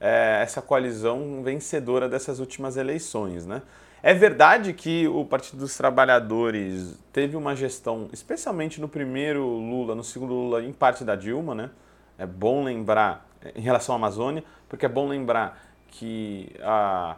é, 0.00 0.40
essa 0.42 0.60
coalizão 0.60 1.42
vencedora 1.42 2.06
dessas 2.06 2.40
últimas 2.40 2.76
eleições. 2.76 3.46
Né? 3.46 3.62
É 4.06 4.12
verdade 4.12 4.74
que 4.74 5.08
o 5.08 5.24
Partido 5.24 5.60
dos 5.60 5.74
Trabalhadores 5.78 6.94
teve 7.10 7.38
uma 7.38 7.56
gestão, 7.56 8.10
especialmente 8.12 8.78
no 8.78 8.86
primeiro 8.86 9.42
Lula, 9.42 9.94
no 9.94 10.04
segundo 10.04 10.34
Lula, 10.34 10.62
em 10.62 10.74
parte 10.74 11.02
da 11.02 11.16
Dilma, 11.16 11.54
né? 11.54 11.70
É 12.18 12.26
bom 12.26 12.62
lembrar, 12.62 13.26
em 13.56 13.62
relação 13.62 13.94
à 13.94 13.96
Amazônia, 13.96 14.44
porque 14.68 14.84
é 14.84 14.90
bom 14.90 15.08
lembrar 15.08 15.58
que 15.88 16.54
a, 16.60 17.16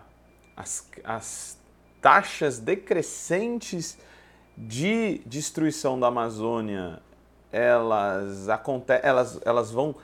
as, 0.56 0.88
as 1.02 1.58
taxas 2.00 2.60
decrescentes 2.60 3.98
de 4.56 5.22
destruição 5.26 5.98
da 5.98 6.06
Amazônia 6.06 7.02
elas, 7.50 8.46
elas, 9.02 9.40
elas 9.44 9.72
vão 9.72 9.96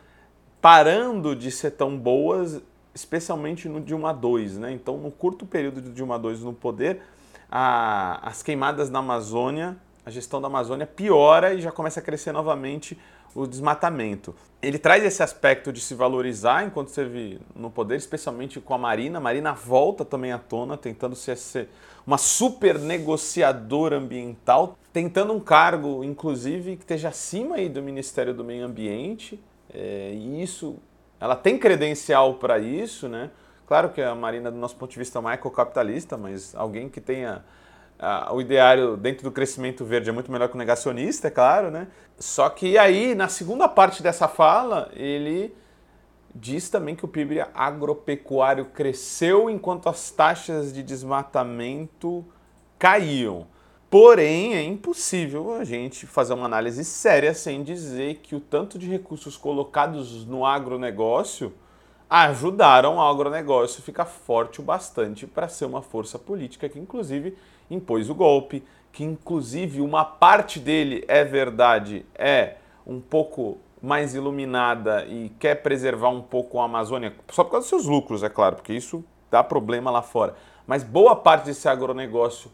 parando 0.61 1.37
de 1.37 1.53
ser 1.53 1.71
tão 1.71 1.97
boas, 1.97 2.61
especialmente 2.95 3.69
no 3.69 3.81
Dilma 3.81 4.13
2. 4.13 4.59
Né? 4.59 4.73
Então, 4.73 4.97
no 4.99 5.11
curto 5.11 5.47
período 5.47 5.81
de 5.81 5.91
Dilma 5.91 6.19
2 6.19 6.41
no 6.41 6.53
poder, 6.53 7.03
a, 7.51 8.29
as 8.29 8.43
queimadas 8.43 8.91
na 8.91 9.01
Amazônia, 9.01 9.77
a 10.05 10.11
gestão 10.11 10.41
da 10.41 10.49
Amazônia 10.49 10.87
piora 10.87 11.55
e 11.55 11.61
já 11.61 11.71
começa 11.71 12.01
a 12.01 12.03
crescer 12.03 12.33
novamente 12.33 12.99
o 13.35 13.47
desmatamento. 13.47 14.35
Ele 14.61 14.79
traz 14.79 15.03
esse 15.05 15.23
aspecto 15.23 15.73
de 15.73 15.81
se 15.81 15.95
valorizar 15.95 16.65
enquanto 16.65 16.89
esteve 16.89 17.41
no 17.55 17.71
poder, 17.71 17.97
especialmente 17.97 18.61
com 18.61 18.75
a 18.75 18.79
Marina. 18.79 19.19
A 19.19 19.21
Marina 19.21 19.53
volta 19.53 20.05
também 20.05 20.33
à 20.33 20.39
tona, 20.39 20.77
tentando 20.77 21.17
ser 21.17 21.69
uma 22.07 22.19
super 22.19 22.79
negociadora 22.79 23.97
ambiental, 23.97 24.79
tentando 24.93 25.33
um 25.33 25.41
cargo, 25.41 26.05
inclusive, 26.05 26.77
que 26.77 26.83
esteja 26.83 27.09
acima 27.09 27.57
aí 27.57 27.69
do 27.69 27.83
Ministério 27.83 28.35
do 28.35 28.45
Meio 28.45 28.67
Ambiente. 28.67 29.41
É, 29.73 30.13
e 30.15 30.43
isso, 30.43 30.77
ela 31.23 31.37
tem 31.37 31.57
credencial 31.57 32.35
para 32.35 32.59
isso, 32.59 33.09
né? 33.09 33.31
Claro 33.65 33.91
que 33.91 34.03
a 34.03 34.13
Marina, 34.13 34.51
do 34.51 34.59
nosso 34.59 34.75
ponto 34.75 34.91
de 34.91 34.99
vista, 34.99 35.19
é 35.19 35.21
uma 35.21 35.33
ecocapitalista, 35.33 36.17
mas 36.17 36.53
alguém 36.57 36.89
que 36.89 37.01
tenha 37.01 37.45
o 38.33 38.41
ideário 38.41 38.97
dentro 38.97 39.23
do 39.23 39.31
crescimento 39.31 39.85
verde 39.85 40.11
é 40.11 40.13
muito 40.13 40.33
melhor 40.33 40.49
que 40.49 40.57
o 40.57 40.59
negacionista, 40.59 41.29
é 41.29 41.31
claro, 41.31 41.71
né? 41.71 41.87
Só 42.19 42.49
que 42.49 42.77
aí, 42.77 43.15
na 43.15 43.29
segunda 43.29 43.69
parte 43.69 44.03
dessa 44.03 44.27
fala, 44.27 44.91
ele 44.95 45.57
diz 46.35 46.69
também 46.69 46.97
que 46.97 47.05
o 47.05 47.09
PIB 47.09 47.45
agropecuário 47.55 48.65
cresceu 48.65 49.49
enquanto 49.49 49.89
as 49.89 50.11
taxas 50.11 50.73
de 50.73 50.83
desmatamento 50.83 52.25
caíam. 52.81 53.47
Porém, 53.93 54.55
é 54.55 54.63
impossível 54.63 55.53
a 55.53 55.65
gente 55.65 56.07
fazer 56.07 56.33
uma 56.33 56.47
análise 56.47 56.83
séria 56.83 57.35
sem 57.35 57.63
dizer 57.63 58.21
que 58.23 58.35
o 58.35 58.41
tanto 58.41 58.79
de 58.79 58.89
recursos 58.89 59.37
colocados 59.37 60.25
no 60.25 60.47
agronegócio 60.47 61.53
ajudaram 62.09 62.97
o 62.97 63.03
agronegócio 63.03 63.81
a 63.81 63.85
ficar 63.85 64.07
forte 64.07 64.63
o 64.63 64.65
bastante 64.65 65.27
para 65.27 65.47
ser 65.47 65.67
uma 65.67 65.83
força 65.83 66.19
política 66.19 66.71
que, 66.71 66.79
inclusive, 66.79 67.37
impôs 67.71 68.09
o 68.09 68.15
golpe, 68.15 68.65
que, 68.91 69.05
inclusive, 69.05 69.83
uma 69.83 70.07
parte 70.07 70.59
dele, 70.59 71.05
é 71.07 71.23
verdade, 71.23 72.07
é 72.15 72.55
um 72.87 72.99
pouco 72.99 73.59
mais 73.83 74.15
iluminada 74.15 75.05
e 75.05 75.29
quer 75.39 75.57
preservar 75.57 76.09
um 76.09 76.23
pouco 76.23 76.59
a 76.59 76.65
Amazônia, 76.65 77.15
só 77.29 77.45
por 77.45 77.51
causa 77.51 77.65
dos 77.65 77.69
seus 77.69 77.85
lucros, 77.85 78.23
é 78.23 78.31
claro, 78.31 78.57
porque 78.57 78.73
isso 78.73 79.05
dá 79.31 79.45
problema 79.45 79.91
lá 79.91 80.01
fora. 80.01 80.35
Mas 80.67 80.83
boa 80.83 81.15
parte 81.15 81.45
desse 81.45 81.69
agronegócio 81.69 82.51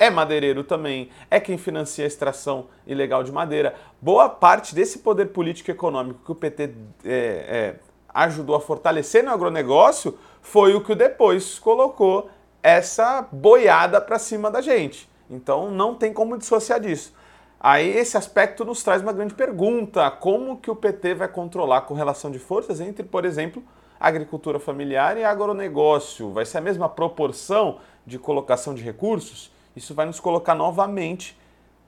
é 0.00 0.08
madeireiro 0.08 0.64
também, 0.64 1.10
é 1.30 1.38
quem 1.38 1.58
financia 1.58 2.06
a 2.06 2.08
extração 2.08 2.68
ilegal 2.86 3.22
de 3.22 3.30
madeira. 3.30 3.74
Boa 4.00 4.30
parte 4.30 4.74
desse 4.74 5.00
poder 5.00 5.26
político 5.26 5.70
e 5.70 5.72
econômico 5.72 6.24
que 6.24 6.32
o 6.32 6.34
PT 6.34 6.70
é, 7.04 7.10
é, 7.10 7.74
ajudou 8.08 8.56
a 8.56 8.60
fortalecer 8.60 9.22
no 9.22 9.30
agronegócio 9.30 10.18
foi 10.40 10.74
o 10.74 10.82
que 10.82 10.94
depois 10.94 11.58
colocou 11.58 12.30
essa 12.62 13.28
boiada 13.30 14.00
para 14.00 14.18
cima 14.18 14.50
da 14.50 14.62
gente. 14.62 15.06
Então 15.28 15.70
não 15.70 15.94
tem 15.94 16.14
como 16.14 16.38
dissociar 16.38 16.80
disso. 16.80 17.12
Aí 17.60 17.90
esse 17.90 18.16
aspecto 18.16 18.64
nos 18.64 18.82
traz 18.82 19.02
uma 19.02 19.12
grande 19.12 19.34
pergunta: 19.34 20.10
como 20.10 20.56
que 20.56 20.70
o 20.70 20.76
PT 20.76 21.12
vai 21.12 21.28
controlar 21.28 21.76
a 21.76 21.82
correlação 21.82 22.30
de 22.30 22.38
forças 22.38 22.80
entre, 22.80 23.04
por 23.04 23.26
exemplo, 23.26 23.62
agricultura 24.00 24.58
familiar 24.58 25.18
e 25.18 25.24
agronegócio? 25.24 26.32
Vai 26.32 26.46
ser 26.46 26.56
a 26.56 26.62
mesma 26.62 26.88
proporção 26.88 27.80
de 28.06 28.18
colocação 28.18 28.74
de 28.74 28.82
recursos? 28.82 29.49
Isso 29.74 29.94
vai 29.94 30.06
nos 30.06 30.20
colocar 30.20 30.54
novamente 30.54 31.38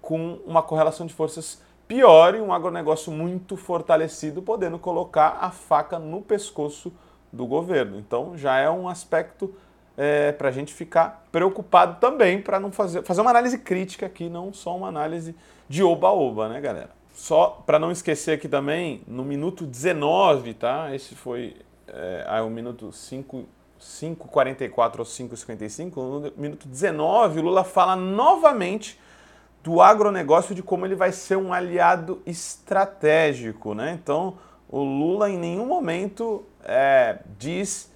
com 0.01 0.39
uma 0.47 0.63
correlação 0.63 1.07
de 1.07 1.15
forças 1.15 1.63
pior 1.87 2.35
e 2.35 2.41
um 2.41 2.53
agronegócio 2.53 3.13
muito 3.13 3.57
fortalecido, 3.57 4.43
podendo 4.43 4.79
colocar 4.79 5.39
a 5.41 5.51
faca 5.51 5.99
no 5.99 6.23
pescoço 6.23 6.93
do 7.33 7.47
governo. 7.47 7.99
Então 7.99 8.37
já 8.37 8.59
é 8.59 8.71
um 8.71 8.89
aspecto 8.89 9.55
é, 9.97 10.33
para 10.33 10.49
a 10.49 10.53
gente 10.53 10.73
ficar 10.73 11.27
preocupado 11.31 12.01
também, 12.01 12.41
para 12.41 12.59
não 12.59 12.73
fazer, 12.73 13.03
fazer 13.03 13.21
uma 13.21 13.31
análise 13.31 13.59
crítica 13.59 14.07
aqui, 14.07 14.29
não 14.29 14.53
só 14.53 14.77
uma 14.77 14.89
análise 14.89 15.35
de 15.69 15.83
oba-oba, 15.83 16.49
né, 16.49 16.61
galera? 16.61 16.91
Só 17.13 17.63
para 17.67 17.79
não 17.79 17.91
esquecer 17.91 18.33
aqui 18.33 18.49
também, 18.49 19.03
no 19.07 19.25
minuto 19.25 19.67
19, 19.67 20.55
tá? 20.55 20.95
Esse 20.95 21.15
foi 21.15 21.57
é, 21.87 22.41
o 22.41 22.49
minuto 22.49 22.91
5, 22.91 23.45
5,44 23.83 25.01
ou 25.01 25.05
5,55. 25.05 25.97
No 25.97 26.33
minuto 26.37 26.69
19, 26.69 27.41
o 27.41 27.43
Lula 27.43 27.65
fala 27.65 27.97
novamente 27.97 28.99
do 29.63 29.81
agronegócio, 29.81 30.55
de 30.55 30.63
como 30.63 30.87
ele 30.87 30.95
vai 30.95 31.13
ser 31.13 31.37
um 31.37 31.53
aliado 31.53 32.23
estratégico, 32.25 33.75
né? 33.75 33.99
Então, 34.01 34.39
o 34.69 34.83
Lula 34.83 35.31
em 35.31 35.39
nenhum 35.39 35.67
momento 35.67 36.45
é, 36.65 37.19
diz 37.39 37.91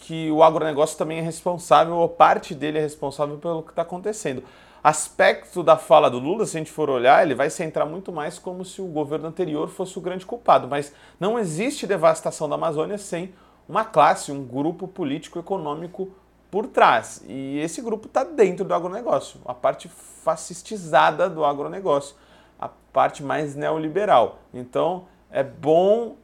que 0.00 0.30
o 0.30 0.42
agronegócio 0.42 0.96
também 0.96 1.18
é 1.18 1.22
responsável, 1.22 1.94
ou 1.94 2.08
parte 2.08 2.54
dele 2.54 2.78
é 2.78 2.80
responsável 2.80 3.36
pelo 3.38 3.62
que 3.62 3.70
está 3.70 3.82
acontecendo. 3.82 4.42
Aspecto 4.82 5.62
da 5.62 5.76
fala 5.76 6.08
do 6.08 6.18
Lula, 6.18 6.46
se 6.46 6.56
a 6.56 6.60
gente 6.60 6.70
for 6.70 6.88
olhar, 6.88 7.22
ele 7.22 7.34
vai 7.34 7.50
centrar 7.50 7.86
muito 7.86 8.12
mais 8.12 8.38
como 8.38 8.64
se 8.64 8.80
o 8.80 8.86
governo 8.86 9.26
anterior 9.26 9.68
fosse 9.68 9.98
o 9.98 10.00
grande 10.00 10.24
culpado, 10.24 10.68
mas 10.68 10.92
não 11.18 11.38
existe 11.38 11.86
devastação 11.86 12.48
da 12.48 12.54
Amazônia 12.54 12.96
sem 12.96 13.34
uma 13.68 13.84
classe, 13.84 14.32
um 14.32 14.44
grupo 14.44 14.88
político-econômico 14.88 16.10
por 16.50 16.66
trás. 16.66 17.22
E 17.28 17.58
esse 17.58 17.82
grupo 17.82 18.06
está 18.06 18.24
dentro 18.24 18.64
do 18.64 18.72
agronegócio, 18.72 19.40
a 19.44 19.52
parte 19.52 19.88
fascistizada 19.88 21.28
do 21.28 21.44
agronegócio. 21.44 22.16
a 22.58 22.68
parte 22.92 23.22
mais 23.22 23.54
neoliberal. 23.54 24.40
Então 24.52 25.04
é 25.30 25.44
bom 25.44 26.16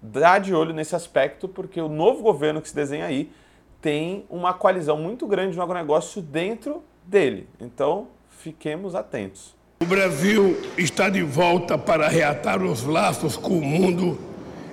dar 0.00 0.40
de 0.40 0.54
olho 0.54 0.72
nesse 0.72 0.96
aspecto, 0.96 1.46
porque 1.46 1.80
o 1.80 1.88
novo 1.88 2.22
governo 2.22 2.62
que 2.62 2.68
se 2.68 2.74
desenha 2.74 3.04
aí 3.04 3.30
tem 3.80 4.24
uma 4.30 4.54
coalizão 4.54 4.96
muito 4.96 5.26
grande 5.26 5.56
no 5.56 5.62
agronegócio 5.62 6.22
dentro 6.22 6.82
dele. 7.04 7.48
Então 7.60 8.08
fiquemos 8.30 8.94
atentos. 8.94 9.54
O 9.80 9.84
Brasil 9.84 10.56
está 10.78 11.10
de 11.10 11.22
volta 11.22 11.76
para 11.76 12.08
reatar 12.08 12.62
os 12.62 12.84
laços 12.84 13.36
com 13.36 13.58
o 13.58 13.62
mundo 13.62 14.18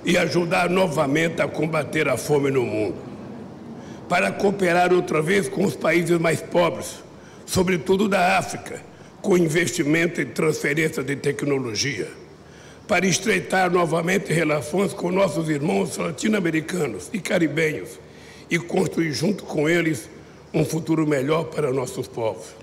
e 0.04 0.16
ajudar 0.16 0.68
novamente 0.68 1.42
a 1.42 1.48
combater 1.48 2.08
a 2.08 2.16
fome 2.16 2.50
no 2.50 2.62
mundo. 2.62 2.96
Para 4.08 4.32
cooperar 4.32 4.92
outra 4.92 5.22
vez 5.22 5.48
com 5.48 5.64
os 5.64 5.76
países 5.76 6.18
mais 6.18 6.40
pobres, 6.40 7.02
sobretudo 7.46 8.08
da 8.08 8.38
África, 8.38 8.82
com 9.22 9.36
investimento 9.36 10.20
em 10.20 10.26
transferência 10.26 11.02
de 11.02 11.16
tecnologia. 11.16 12.08
Para 12.88 13.06
estreitar 13.06 13.70
novamente 13.70 14.32
relações 14.32 14.92
com 14.92 15.12
nossos 15.12 15.48
irmãos 15.48 15.96
latino-americanos 15.96 17.08
e 17.12 17.20
caribenhos 17.20 18.00
e 18.50 18.58
construir 18.58 19.12
junto 19.12 19.44
com 19.44 19.68
eles 19.68 20.08
um 20.52 20.64
futuro 20.64 21.06
melhor 21.06 21.44
para 21.44 21.72
nossos 21.72 22.08
povos 22.08 22.60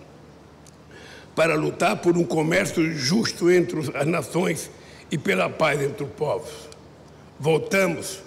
para 1.38 1.54
lutar 1.54 1.98
por 1.98 2.18
um 2.18 2.24
comércio 2.24 2.92
justo 2.96 3.52
entre 3.52 3.80
as 3.94 4.08
nações 4.08 4.72
e 5.12 5.20
pela 5.20 5.48
paz 5.48 5.80
entre 5.80 6.04
os 6.04 6.10
povos. 6.10 6.50
Voltamos 7.40 8.20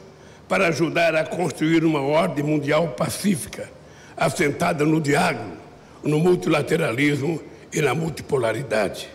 para 0.49 0.69
ajudar 0.69 1.15
a 1.15 1.25
construir 1.25 1.85
uma 1.85 2.01
ordem 2.01 2.45
mundial 2.45 2.89
pacífica, 2.89 3.71
assentada 4.17 4.85
no 4.85 5.01
diálogo, 5.01 5.53
no 6.03 6.19
multilateralismo 6.19 7.41
e 7.73 7.81
na 7.81 7.95
multipolaridade. 7.95 9.09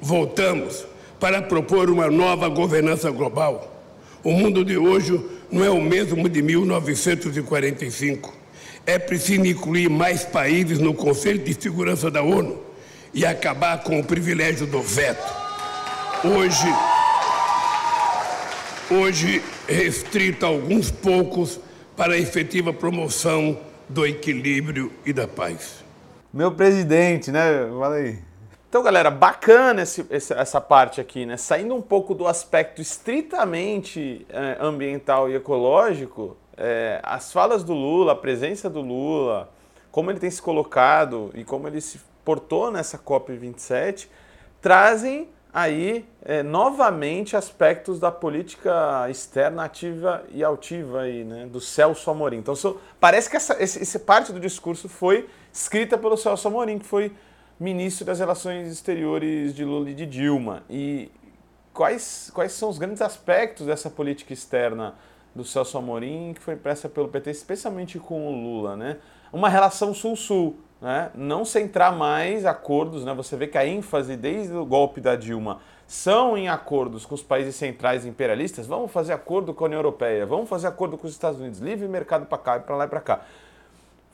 Voltamos 0.00 0.84
para 1.18 1.42
propor 1.42 1.90
uma 1.90 2.08
nova 2.10 2.48
governança 2.48 3.10
global. 3.10 3.82
O 4.22 4.32
mundo 4.32 4.64
de 4.64 4.76
hoje 4.76 5.20
não 5.50 5.64
é 5.64 5.70
o 5.70 5.80
mesmo 5.80 6.28
de 6.28 6.42
1945. 6.42 8.36
É 8.86 8.98
preciso 8.98 9.44
incluir 9.44 9.88
mais 9.88 10.24
países 10.24 10.78
no 10.78 10.94
Conselho 10.94 11.38
de 11.40 11.60
Segurança 11.60 12.10
da 12.10 12.22
ONU 12.22 12.58
e 13.12 13.24
acabar 13.26 13.82
com 13.82 13.98
o 13.98 14.04
privilégio 14.04 14.66
do 14.66 14.80
veto. 14.80 15.32
Hoje, 16.24 16.66
hoje 18.90 19.42
restrito 19.66 20.46
a 20.46 20.48
alguns 20.48 20.90
poucos 20.90 21.60
para 21.96 22.14
a 22.14 22.18
efetiva 22.18 22.72
promoção 22.72 23.58
do 23.88 24.06
equilíbrio 24.06 24.92
e 25.04 25.12
da 25.12 25.26
paz. 25.28 25.84
Meu 26.32 26.52
presidente, 26.52 27.30
né? 27.30 27.68
Fala 27.78 27.96
aí. 27.96 28.18
Então, 28.68 28.82
galera, 28.82 29.10
bacana 29.10 29.82
esse, 29.82 30.06
essa 30.10 30.60
parte 30.60 31.00
aqui, 31.00 31.24
né? 31.24 31.36
Saindo 31.36 31.74
um 31.74 31.80
pouco 31.80 32.14
do 32.14 32.26
aspecto 32.26 32.82
estritamente 32.82 34.26
é, 34.28 34.58
ambiental 34.60 35.30
e 35.30 35.34
ecológico, 35.34 36.36
é, 36.56 37.00
as 37.02 37.32
falas 37.32 37.64
do 37.64 37.72
Lula, 37.72 38.12
a 38.12 38.16
presença 38.16 38.68
do 38.68 38.80
Lula, 38.80 39.50
como 39.90 40.10
ele 40.10 40.18
tem 40.18 40.30
se 40.30 40.42
colocado 40.42 41.30
e 41.34 41.44
como 41.44 41.66
ele 41.66 41.80
se 41.80 41.98
portou 42.24 42.70
nessa 42.70 42.98
COP27, 42.98 44.06
trazem 44.60 45.28
aí 45.52 46.04
é, 46.22 46.42
novamente 46.42 47.36
aspectos 47.36 47.98
da 47.98 48.10
política 48.10 49.08
externa 49.10 49.64
ativa 49.64 50.24
e 50.30 50.44
altiva 50.44 51.00
aí, 51.00 51.24
né, 51.24 51.46
do 51.46 51.60
Celso 51.60 52.10
Amorim. 52.10 52.38
Então 52.38 52.54
so, 52.54 52.80
parece 53.00 53.30
que 53.30 53.36
essa, 53.36 53.56
esse, 53.62 53.98
parte 54.00 54.32
do 54.32 54.40
discurso 54.40 54.88
foi 54.88 55.28
escrita 55.52 55.96
pelo 55.96 56.16
Celso 56.16 56.48
Amorim, 56.48 56.78
que 56.78 56.86
foi 56.86 57.12
ministro 57.58 58.04
das 58.04 58.18
Relações 58.18 58.70
Exteriores 58.70 59.54
de 59.54 59.64
Lula 59.64 59.90
e 59.90 59.94
de 59.94 60.06
Dilma. 60.06 60.62
E 60.68 61.10
quais, 61.72 62.30
quais 62.34 62.52
são 62.52 62.68
os 62.68 62.78
grandes 62.78 63.02
aspectos 63.02 63.66
dessa 63.66 63.90
política 63.90 64.32
externa 64.32 64.94
do 65.34 65.44
Celso 65.44 65.78
Amorim, 65.78 66.32
que 66.34 66.40
foi 66.40 66.54
impressa 66.54 66.88
pelo 66.88 67.08
PT, 67.08 67.30
especialmente 67.30 67.98
com 67.98 68.28
o 68.28 68.32
Lula, 68.32 68.76
né? 68.76 68.98
Uma 69.32 69.48
relação 69.48 69.92
sul-sul, 69.92 70.58
né, 70.80 71.10
não 71.14 71.44
centrar 71.44 71.94
mais 71.94 72.46
acordos, 72.46 73.04
né, 73.04 73.12
você 73.14 73.36
vê 73.36 73.46
que 73.46 73.58
a 73.58 73.66
ênfase 73.66 74.16
desde 74.16 74.54
o 74.54 74.64
golpe 74.64 75.00
da 75.00 75.16
Dilma 75.16 75.60
são 75.86 76.36
em 76.36 76.48
acordos 76.48 77.06
com 77.06 77.14
os 77.14 77.22
países 77.22 77.56
centrais 77.56 78.04
imperialistas, 78.04 78.66
vamos 78.66 78.92
fazer 78.92 79.12
acordo 79.12 79.54
com 79.54 79.64
a 79.64 79.66
União 79.66 79.78
Europeia, 79.78 80.26
vamos 80.26 80.48
fazer 80.48 80.66
acordo 80.66 80.98
com 80.98 81.06
os 81.06 81.12
Estados 81.12 81.40
Unidos, 81.40 81.60
livre 81.60 81.88
mercado 81.88 82.26
para 82.26 82.38
cá 82.38 82.56
e 82.58 82.60
para 82.60 82.76
lá 82.76 82.84
e 82.84 82.88
para 82.88 83.00
cá. 83.00 83.20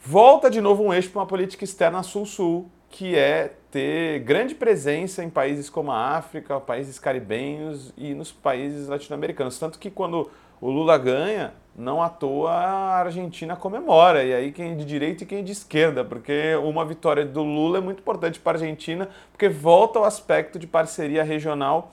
Volta 0.07 0.51
de 0.51 0.61
novo 0.61 0.83
um 0.85 0.93
eixo 0.93 1.11
para 1.11 1.21
uma 1.21 1.27
política 1.27 1.65
externa 1.65 2.03
sul-sul, 2.03 2.71
que 2.91 3.17
é 3.17 3.55
ter 3.73 4.21
grande 4.21 4.55
presença 4.55 5.25
em 5.25 5.29
países 5.29 5.69
como 5.69 5.91
a 5.91 6.17
África, 6.17 6.61
países 6.61 6.99
caribenhos 6.99 7.93
e 7.97 8.15
nos 8.15 8.31
países 8.31 8.87
latino-americanos. 8.87 9.59
Tanto 9.59 9.81
que 9.81 9.91
quando 9.91 10.31
o 10.61 10.71
Lula 10.71 10.97
ganha, 10.99 11.53
não 11.77 12.03
à 12.03 12.09
toa 12.09 12.51
a 12.51 12.97
Argentina 12.99 13.57
comemora, 13.57 14.23
e 14.23 14.33
aí 14.33 14.53
quem 14.53 14.73
é 14.73 14.75
de 14.75 14.85
direita 14.85 15.25
e 15.25 15.27
quem 15.27 15.39
é 15.39 15.43
de 15.43 15.53
esquerda, 15.53 16.05
porque 16.05 16.55
uma 16.57 16.85
vitória 16.85 17.25
do 17.25 17.43
Lula 17.43 17.79
é 17.79 17.81
muito 17.81 18.01
importante 18.01 18.39
para 18.39 18.59
a 18.59 18.61
Argentina, 18.61 19.09
porque 19.33 19.49
volta 19.49 19.99
ao 19.99 20.05
aspecto 20.05 20.59
de 20.59 20.67
parceria 20.67 21.25
regional 21.25 21.91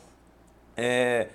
é, 0.78 1.30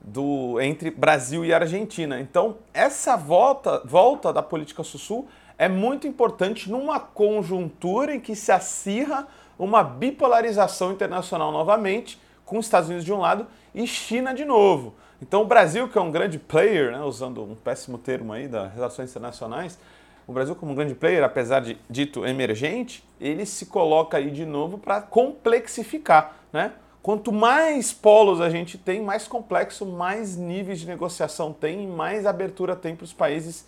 do, 0.00 0.60
entre 0.60 0.90
Brasil 0.90 1.44
e 1.44 1.52
Argentina. 1.52 2.20
Então, 2.20 2.56
essa 2.72 3.16
volta, 3.16 3.82
volta 3.84 4.32
da 4.32 4.42
política 4.42 4.82
sul-sul 4.82 5.28
é 5.56 5.68
muito 5.68 6.06
importante 6.06 6.70
numa 6.70 7.00
conjuntura 7.00 8.14
em 8.14 8.20
que 8.20 8.36
se 8.36 8.52
acirra 8.52 9.26
uma 9.58 9.82
bipolarização 9.82 10.92
internacional 10.92 11.50
novamente, 11.50 12.20
com 12.44 12.58
os 12.58 12.66
Estados 12.66 12.88
Unidos 12.88 13.04
de 13.04 13.12
um 13.12 13.18
lado 13.18 13.46
e 13.74 13.86
China 13.86 14.32
de 14.32 14.44
novo. 14.44 14.94
Então 15.20 15.42
o 15.42 15.44
Brasil, 15.44 15.88
que 15.88 15.98
é 15.98 16.00
um 16.00 16.10
grande 16.10 16.38
player, 16.38 16.92
né, 16.92 17.02
usando 17.02 17.42
um 17.42 17.54
péssimo 17.54 17.98
termo 17.98 18.32
aí 18.32 18.46
das 18.46 18.72
relações 18.72 19.10
internacionais, 19.10 19.78
o 20.26 20.32
Brasil 20.32 20.54
como 20.54 20.72
um 20.72 20.74
grande 20.74 20.94
player, 20.94 21.24
apesar 21.24 21.60
de 21.60 21.78
dito 21.88 22.24
emergente, 22.26 23.02
ele 23.20 23.46
se 23.46 23.66
coloca 23.66 24.18
aí 24.18 24.30
de 24.30 24.44
novo 24.44 24.76
para 24.76 25.00
complexificar, 25.00 26.36
né? 26.52 26.72
Quanto 27.02 27.32
mais 27.32 27.92
polos 27.92 28.38
a 28.38 28.50
gente 28.50 28.76
tem, 28.76 29.00
mais 29.00 29.26
complexo, 29.26 29.86
mais 29.86 30.36
níveis 30.36 30.80
de 30.80 30.86
negociação 30.86 31.52
tem, 31.54 31.86
mais 31.86 32.26
abertura 32.26 32.76
tem 32.76 32.94
para 32.94 33.04
os 33.04 33.12
países 33.14 33.66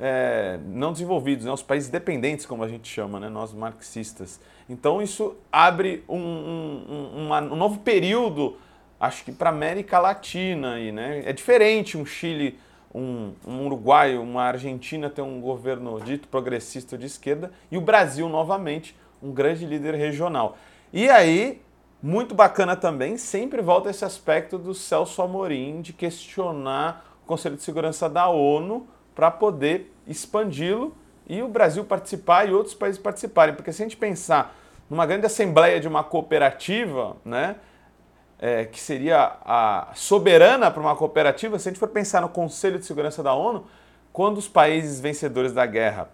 é, 0.00 0.58
não 0.66 0.90
desenvolvidos, 0.90 1.44
né? 1.44 1.52
os 1.52 1.62
países 1.62 1.88
dependentes, 1.88 2.46
como 2.46 2.64
a 2.64 2.68
gente 2.68 2.88
chama, 2.88 3.20
né? 3.20 3.28
nós 3.28 3.52
marxistas. 3.52 4.40
Então 4.68 5.00
isso 5.00 5.36
abre 5.52 6.02
um, 6.08 6.18
um, 6.18 7.30
um, 7.30 7.32
um 7.32 7.56
novo 7.56 7.78
período 7.78 8.56
acho 9.00 9.24
que 9.24 9.32
para 9.32 9.48
América 9.48 9.98
Latina 9.98 10.74
aí, 10.74 10.92
né? 10.92 11.22
É 11.24 11.32
diferente 11.32 11.96
um 11.96 12.04
Chile, 12.04 12.58
um, 12.94 13.32
um 13.46 13.64
Uruguai, 13.64 14.16
uma 14.18 14.42
Argentina 14.42 15.08
ter 15.08 15.22
um 15.22 15.40
governo 15.40 15.98
dito 16.00 16.28
progressista 16.28 16.98
de 16.98 17.06
esquerda 17.06 17.50
e 17.70 17.78
o 17.78 17.80
Brasil 17.80 18.28
novamente 18.28 18.94
um 19.22 19.32
grande 19.32 19.64
líder 19.64 19.94
regional. 19.94 20.56
E 20.92 21.08
aí, 21.08 21.62
muito 22.02 22.34
bacana 22.34 22.76
também, 22.76 23.16
sempre 23.16 23.62
volta 23.62 23.90
esse 23.90 24.04
aspecto 24.04 24.58
do 24.58 24.74
Celso 24.74 25.22
Amorim 25.22 25.80
de 25.80 25.92
questionar 25.92 27.18
o 27.22 27.26
Conselho 27.26 27.56
de 27.56 27.62
Segurança 27.62 28.08
da 28.08 28.28
ONU 28.28 28.86
para 29.14 29.30
poder 29.30 29.94
expandi-lo 30.06 30.94
e 31.28 31.42
o 31.42 31.48
Brasil 31.48 31.84
participar 31.84 32.48
e 32.48 32.52
outros 32.52 32.74
países 32.74 33.00
participarem. 33.00 33.54
Porque 33.54 33.72
se 33.72 33.82
a 33.82 33.84
gente 33.84 33.96
pensar 33.96 34.56
numa 34.88 35.06
grande 35.06 35.26
assembleia 35.26 35.78
de 35.78 35.86
uma 35.86 36.02
cooperativa, 36.02 37.16
né? 37.24 37.56
É, 38.40 38.64
que 38.64 38.80
seria 38.80 39.36
a 39.44 39.88
soberana 39.94 40.70
para 40.70 40.80
uma 40.80 40.96
cooperativa, 40.96 41.58
se 41.58 41.68
a 41.68 41.70
gente 41.70 41.78
for 41.78 41.88
pensar 41.88 42.22
no 42.22 42.28
Conselho 42.30 42.78
de 42.78 42.86
Segurança 42.86 43.22
da 43.22 43.34
ONU, 43.34 43.66
quando 44.14 44.38
os 44.38 44.48
países 44.48 44.98
vencedores 44.98 45.52
da 45.52 45.66
guerra, 45.66 46.08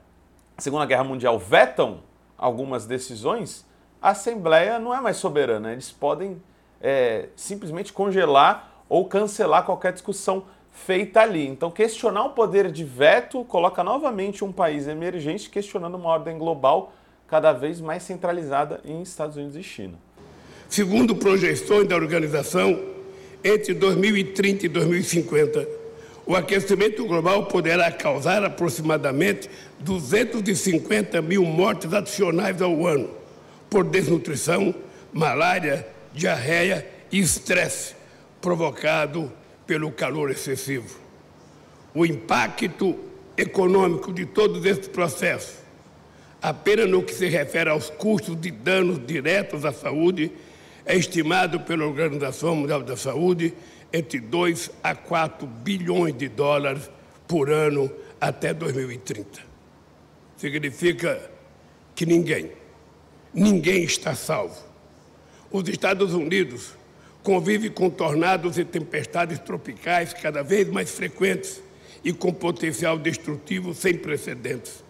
Segunda 0.58 0.84
Guerra 0.84 1.04
Mundial, 1.04 1.38
vetam 1.38 2.00
algumas 2.36 2.84
decisões, 2.84 3.64
a 4.02 4.10
Assembleia 4.10 4.78
não 4.80 4.92
é 4.92 5.00
mais 5.00 5.16
soberana. 5.16 5.72
Eles 5.72 5.90
podem 5.92 6.42
é, 6.80 7.28
simplesmente 7.36 7.92
congelar 7.92 8.72
ou 8.88 9.06
cancelar 9.06 9.64
qualquer 9.64 9.92
discussão 9.92 10.44
feita 10.72 11.20
ali. 11.20 11.46
Então, 11.46 11.70
questionar 11.70 12.24
o 12.24 12.30
poder 12.30 12.70
de 12.70 12.84
veto 12.84 13.44
coloca 13.44 13.82
novamente 13.84 14.44
um 14.44 14.52
país 14.52 14.86
emergente 14.88 15.48
questionando 15.48 15.94
uma 15.94 16.10
ordem 16.10 16.36
global 16.36 16.92
cada 17.26 17.52
vez 17.52 17.80
mais 17.80 18.02
centralizada 18.02 18.80
em 18.84 19.00
Estados 19.00 19.36
Unidos 19.36 19.56
e 19.56 19.62
China. 19.62 20.05
Segundo 20.76 21.16
projeções 21.16 21.88
da 21.88 21.96
organização, 21.96 22.78
entre 23.42 23.72
2030 23.72 24.66
e 24.66 24.68
2050, 24.68 25.66
o 26.26 26.36
aquecimento 26.36 27.02
global 27.06 27.46
poderá 27.46 27.90
causar 27.90 28.44
aproximadamente 28.44 29.48
250 29.80 31.22
mil 31.22 31.44
mortes 31.46 31.94
adicionais 31.94 32.60
ao 32.60 32.86
ano 32.86 33.08
por 33.70 33.84
desnutrição, 33.84 34.74
malária, 35.14 35.88
diarreia 36.12 36.86
e 37.10 37.20
estresse 37.20 37.94
provocado 38.42 39.32
pelo 39.66 39.90
calor 39.90 40.30
excessivo. 40.30 41.00
O 41.94 42.04
impacto 42.04 42.94
econômico 43.34 44.12
de 44.12 44.26
todos 44.26 44.62
esses 44.66 44.88
processos, 44.88 45.54
apenas 46.42 46.86
no 46.86 47.02
que 47.02 47.14
se 47.14 47.28
refere 47.28 47.70
aos 47.70 47.88
custos 47.88 48.38
de 48.38 48.50
danos 48.50 49.00
diretos 49.06 49.64
à 49.64 49.72
saúde, 49.72 50.30
é 50.86 50.96
estimado 50.96 51.60
pela 51.60 51.84
Organização 51.84 52.54
Mundial 52.54 52.80
da 52.80 52.96
Saúde 52.96 53.52
entre 53.92 54.20
2 54.20 54.70
a 54.82 54.94
4 54.94 55.44
bilhões 55.46 56.16
de 56.16 56.28
dólares 56.28 56.88
por 57.26 57.50
ano 57.50 57.90
até 58.20 58.54
2030. 58.54 59.40
Significa 60.36 61.30
que 61.94 62.06
ninguém, 62.06 62.52
ninguém 63.34 63.82
está 63.82 64.14
salvo. 64.14 64.64
Os 65.50 65.68
Estados 65.68 66.14
Unidos 66.14 66.74
convivem 67.22 67.70
com 67.70 67.90
tornados 67.90 68.56
e 68.56 68.64
tempestades 68.64 69.40
tropicais 69.40 70.14
cada 70.14 70.42
vez 70.42 70.68
mais 70.68 70.90
frequentes 70.90 71.60
e 72.04 72.12
com 72.12 72.32
potencial 72.32 72.96
destrutivo 72.96 73.74
sem 73.74 73.98
precedentes. 73.98 74.84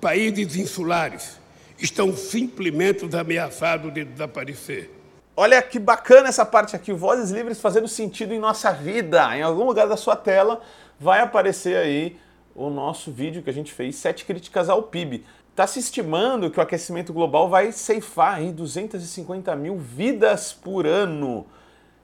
Países 0.00 0.56
insulares 0.56 1.38
estão 1.78 2.16
simplesmente 2.16 3.04
ameaçados 3.14 3.94
de 3.94 4.04
desaparecer. 4.04 4.95
Olha 5.38 5.60
que 5.60 5.78
bacana 5.78 6.30
essa 6.30 6.46
parte 6.46 6.74
aqui, 6.74 6.94
Vozes 6.94 7.30
Livres 7.30 7.60
fazendo 7.60 7.86
sentido 7.86 8.32
em 8.32 8.38
nossa 8.38 8.72
vida. 8.72 9.36
Em 9.36 9.42
algum 9.42 9.64
lugar 9.64 9.86
da 9.86 9.94
sua 9.94 10.16
tela 10.16 10.62
vai 10.98 11.20
aparecer 11.20 11.76
aí 11.76 12.18
o 12.54 12.70
nosso 12.70 13.12
vídeo 13.12 13.42
que 13.42 13.50
a 13.50 13.52
gente 13.52 13.70
fez, 13.70 13.96
sete 13.96 14.24
críticas 14.24 14.70
ao 14.70 14.84
PIB. 14.84 15.26
Está 15.50 15.66
se 15.66 15.78
estimando 15.78 16.50
que 16.50 16.58
o 16.58 16.62
aquecimento 16.62 17.12
global 17.12 17.50
vai 17.50 17.70
ceifar 17.70 18.36
aí 18.36 18.50
250 18.50 19.54
mil 19.56 19.76
vidas 19.76 20.54
por 20.54 20.86
ano. 20.86 21.46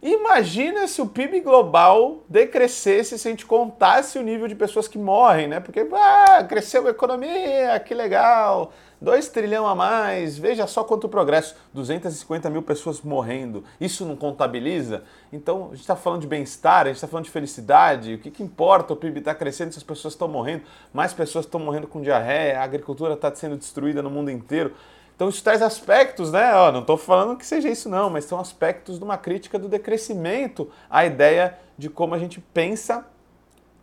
Imagina 0.02 0.86
se 0.86 1.00
o 1.00 1.06
PIB 1.06 1.40
global 1.40 2.24
decrescesse 2.28 3.18
se 3.18 3.28
a 3.28 3.30
gente 3.30 3.46
contasse 3.46 4.18
o 4.18 4.22
nível 4.22 4.46
de 4.46 4.54
pessoas 4.54 4.86
que 4.86 4.98
morrem, 4.98 5.48
né? 5.48 5.58
Porque 5.58 5.88
ah, 5.90 6.44
cresceu 6.46 6.86
a 6.86 6.90
economia, 6.90 7.80
que 7.80 7.94
legal, 7.94 8.74
2 9.02 9.28
trilhão 9.30 9.66
a 9.66 9.74
mais, 9.74 10.38
veja 10.38 10.64
só 10.68 10.84
quanto 10.84 11.08
progresso, 11.08 11.56
250 11.74 12.48
mil 12.48 12.62
pessoas 12.62 13.00
morrendo, 13.00 13.64
isso 13.80 14.06
não 14.06 14.14
contabiliza? 14.14 15.02
Então 15.32 15.66
a 15.66 15.68
gente 15.70 15.80
está 15.80 15.96
falando 15.96 16.20
de 16.20 16.28
bem-estar, 16.28 16.82
a 16.82 16.86
gente 16.86 16.96
está 16.96 17.08
falando 17.08 17.24
de 17.24 17.30
felicidade, 17.32 18.14
o 18.14 18.18
que, 18.18 18.30
que 18.30 18.44
importa? 18.44 18.92
O 18.92 18.96
PIB 18.96 19.18
está 19.18 19.34
crescendo, 19.34 19.70
as 19.70 19.82
pessoas 19.82 20.14
estão 20.14 20.28
morrendo, 20.28 20.62
mais 20.92 21.12
pessoas 21.12 21.44
estão 21.44 21.58
morrendo 21.58 21.88
com 21.88 22.00
diarreia, 22.00 22.60
a 22.60 22.62
agricultura 22.62 23.14
está 23.14 23.34
sendo 23.34 23.56
destruída 23.56 24.02
no 24.02 24.08
mundo 24.08 24.30
inteiro. 24.30 24.72
Então 25.16 25.28
isso 25.28 25.42
traz 25.42 25.62
aspectos, 25.62 26.30
né? 26.30 26.54
Ó, 26.54 26.70
não 26.70 26.80
estou 26.80 26.96
falando 26.96 27.36
que 27.36 27.44
seja 27.44 27.68
isso 27.68 27.88
não, 27.88 28.08
mas 28.08 28.24
são 28.24 28.38
aspectos 28.38 28.98
de 28.98 29.04
uma 29.04 29.18
crítica 29.18 29.58
do 29.58 29.68
decrescimento, 29.68 30.70
a 30.88 31.04
ideia 31.04 31.58
de 31.76 31.90
como 31.90 32.14
a 32.14 32.18
gente 32.20 32.40
pensa 32.40 33.04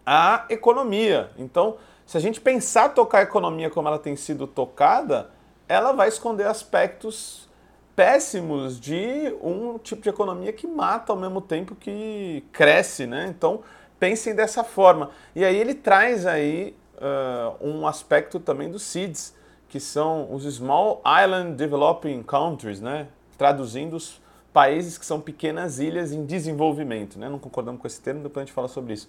a 0.05 0.45
economia. 0.49 1.29
Então, 1.37 1.75
se 2.09 2.17
a 2.17 2.19
gente 2.19 2.41
pensar 2.41 2.89
tocar 2.89 3.19
a 3.19 3.21
economia 3.21 3.69
como 3.69 3.87
ela 3.87 3.99
tem 3.99 4.15
sido 4.15 4.47
tocada, 4.47 5.29
ela 5.67 5.91
vai 5.91 6.07
esconder 6.07 6.47
aspectos 6.47 7.47
péssimos 7.95 8.79
de 8.79 9.31
um 9.43 9.77
tipo 9.77 10.01
de 10.01 10.09
economia 10.09 10.51
que 10.51 10.65
mata 10.65 11.13
ao 11.13 11.19
mesmo 11.19 11.39
tempo 11.39 11.75
que 11.75 12.43
cresce, 12.51 13.05
né? 13.05 13.27
Então, 13.29 13.61
pensem 13.99 14.33
dessa 14.33 14.63
forma. 14.63 15.11
E 15.35 15.45
aí 15.45 15.55
ele 15.55 15.75
traz 15.75 16.25
aí 16.25 16.75
uh, 16.95 17.63
um 17.63 17.85
aspecto 17.85 18.39
também 18.39 18.71
dos 18.71 18.81
SIDS, 18.81 19.35
que 19.67 19.79
são 19.79 20.33
os 20.33 20.45
Small 20.51 21.03
Island 21.05 21.57
Developing 21.57 22.23
Countries, 22.23 22.81
né? 22.81 23.05
traduzindo 23.37 23.95
os 23.95 24.19
países 24.51 24.97
que 24.97 25.05
são 25.05 25.21
pequenas 25.21 25.77
ilhas 25.77 26.11
em 26.11 26.25
desenvolvimento. 26.25 27.19
Né? 27.19 27.29
Não 27.29 27.37
concordamos 27.37 27.79
com 27.79 27.85
esse 27.85 28.01
termo, 28.01 28.23
depois 28.23 28.41
a 28.41 28.45
gente 28.47 28.55
fala 28.55 28.67
sobre 28.67 28.93
isso. 28.93 29.07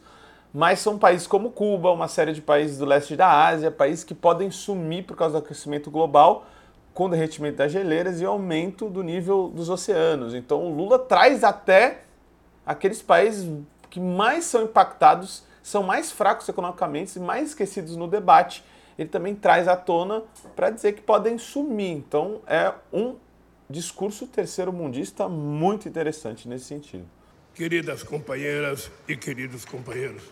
Mas 0.52 0.80
são 0.80 0.98
países 0.98 1.26
como 1.26 1.50
Cuba, 1.50 1.92
uma 1.92 2.08
série 2.08 2.32
de 2.32 2.42
países 2.42 2.78
do 2.78 2.84
leste 2.84 3.16
da 3.16 3.46
Ásia, 3.46 3.70
países 3.70 4.02
que 4.02 4.14
podem 4.14 4.50
sumir 4.50 5.04
por 5.04 5.16
causa 5.16 5.38
do 5.38 5.44
aquecimento 5.44 5.90
global, 5.90 6.46
com 6.92 7.04
o 7.04 7.08
derretimento 7.08 7.58
das 7.58 7.70
geleiras 7.70 8.20
e 8.20 8.24
aumento 8.24 8.88
do 8.88 9.02
nível 9.02 9.48
dos 9.48 9.70
oceanos. 9.70 10.34
Então 10.34 10.64
o 10.64 10.74
Lula 10.74 10.98
traz 10.98 11.44
até 11.44 12.02
aqueles 12.66 13.00
países 13.00 13.48
que 13.88 14.00
mais 14.00 14.44
são 14.44 14.64
impactados, 14.64 15.44
são 15.62 15.82
mais 15.82 16.10
fracos 16.10 16.48
economicamente 16.48 17.18
e 17.18 17.22
mais 17.22 17.50
esquecidos 17.50 17.96
no 17.96 18.08
debate 18.08 18.64
ele 19.00 19.08
também 19.08 19.34
traz 19.34 19.66
à 19.66 19.76
tona 19.76 20.22
para 20.54 20.68
dizer 20.68 20.92
que 20.92 21.00
podem 21.00 21.38
sumir. 21.38 21.90
Então 21.90 22.42
é 22.46 22.70
um 22.92 23.16
discurso 23.68 24.26
terceiro-mundista 24.26 25.26
muito 25.26 25.88
interessante 25.88 26.46
nesse 26.46 26.66
sentido. 26.66 27.08
Queridas 27.54 28.02
companheiras 28.02 28.90
e 29.08 29.16
queridos 29.16 29.64
companheiros, 29.64 30.22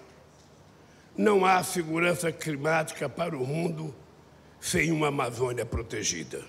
não 1.18 1.44
há 1.44 1.64
segurança 1.64 2.31
climática 2.31 3.09
para 3.09 3.37
o 3.37 3.44
mundo 3.44 3.92
sem 4.61 4.92
uma 4.92 5.09
Amazônia 5.09 5.66
protegida. 5.66 6.40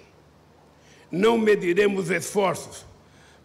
Não 1.12 1.40
mediremos 1.40 2.12
esforços 2.12 2.86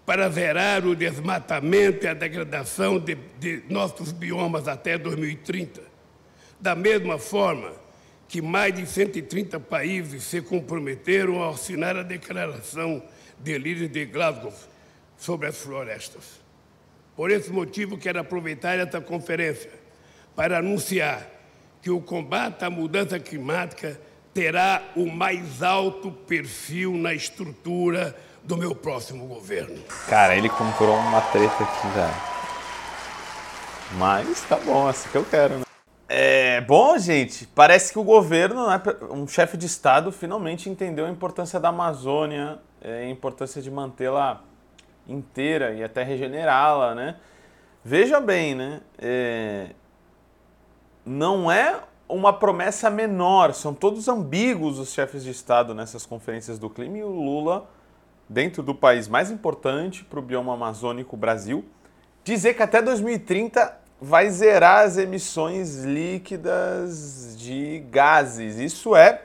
para 0.05 0.29
zerar 0.29 0.87
o 0.87 0.95
desmatamento 0.95 2.05
e 2.05 2.09
a 2.09 2.13
degradação 2.13 2.99
de, 2.99 3.15
de 3.39 3.63
nossos 3.71 4.13
biomas 4.13 4.69
até 4.69 4.99
2030. 4.99 5.81
Da 6.61 6.75
mesma 6.75 7.19
forma, 7.19 7.73
que 8.29 8.43
mais 8.43 8.75
de 8.75 8.87
130 8.87 9.59
países 9.61 10.25
se 10.25 10.43
comprometeram 10.43 11.43
a 11.43 11.49
assinar 11.49 11.97
a 11.97 12.03
Declaração 12.03 13.03
de 13.41 13.57
Líderes 13.57 13.91
de 13.91 14.05
Glasgow 14.05 14.53
sobre 15.17 15.49
as 15.49 15.57
florestas. 15.57 16.43
Por 17.17 17.31
esse 17.31 17.51
motivo, 17.51 17.97
quero 17.97 18.21
aproveitar 18.21 18.79
esta 18.79 19.01
conferência 19.01 19.84
para 20.35 20.59
anunciar 20.59 21.27
que 21.83 21.91
o 21.91 22.01
combate 22.01 22.65
à 22.65 22.71
mudança 22.71 23.19
climática 23.19 24.01
terá 24.33 24.83
o 24.97 25.07
mais 25.07 25.63
alto 25.63 26.11
perfil 26.11 26.95
na 26.95 27.15
estrutura 27.15 28.17
do 28.43 28.57
meu 28.57 28.75
próximo 28.75 29.27
governo. 29.27 29.79
Cara, 30.09 30.37
ele 30.37 30.49
comprou 30.49 30.97
uma 30.97 31.21
treta 31.21 31.63
aqui, 31.63 31.87
velho. 31.89 32.15
Mas 33.99 34.43
tá 34.43 34.57
bom, 34.57 34.89
assim 34.89 35.09
que 35.09 35.17
eu 35.17 35.25
quero, 35.25 35.59
né? 35.59 35.65
É 36.09 36.61
bom, 36.61 36.99
gente. 36.99 37.47
Parece 37.47 37.93
que 37.93 37.99
o 37.99 38.03
governo, 38.03 38.69
né, 38.69 38.81
um 39.11 39.27
chefe 39.27 39.57
de 39.57 39.67
Estado, 39.67 40.13
finalmente 40.13 40.69
entendeu 40.69 41.07
a 41.07 41.11
importância 41.11 41.59
da 41.59 41.69
Amazônia, 41.69 42.59
é, 42.83 43.05
a 43.05 43.09
importância 43.09 43.63
de 43.63 43.71
mantê-la 43.71 44.43
inteira 45.09 45.73
e 45.73 45.83
até 45.83 46.03
regenerá-la, 46.03 46.95
né? 46.95 47.17
Veja 47.85 48.21
bem, 48.21 48.55
né? 48.55 48.81
É, 48.99 49.71
não 51.05 51.51
é 51.51 51.81
uma 52.09 52.33
promessa 52.33 52.91
menor, 52.91 53.55
são 53.55 53.73
todos 53.75 54.09
ambíguos 54.09 54.79
os 54.79 54.93
chefes 54.93 55.25
de 55.25 55.31
Estado 55.31 55.75
nessas 55.75 56.05
conferências 56.05 56.59
do 56.59 56.69
clima 56.69 56.99
e 56.99 57.03
o 57.03 57.09
Lula, 57.09 57.69
dentro 58.29 58.63
do 58.63 58.75
país 58.75 59.09
mais 59.09 59.31
importante 59.31 60.05
para 60.05 60.19
o 60.19 60.23
bioma 60.23 60.55
amazônico, 60.55 61.17
Brasil, 61.17 61.65
dizer 62.23 62.55
que 62.55 62.63
até 62.63 62.81
2030 62.81 63.81
vai 64.01 64.29
zerar 64.31 64.85
as 64.85 64.99
emissões 64.99 65.85
líquidas 65.85 67.35
de 67.39 67.85
gases. 67.91 68.59
Isso 68.59 68.95
é 68.95 69.23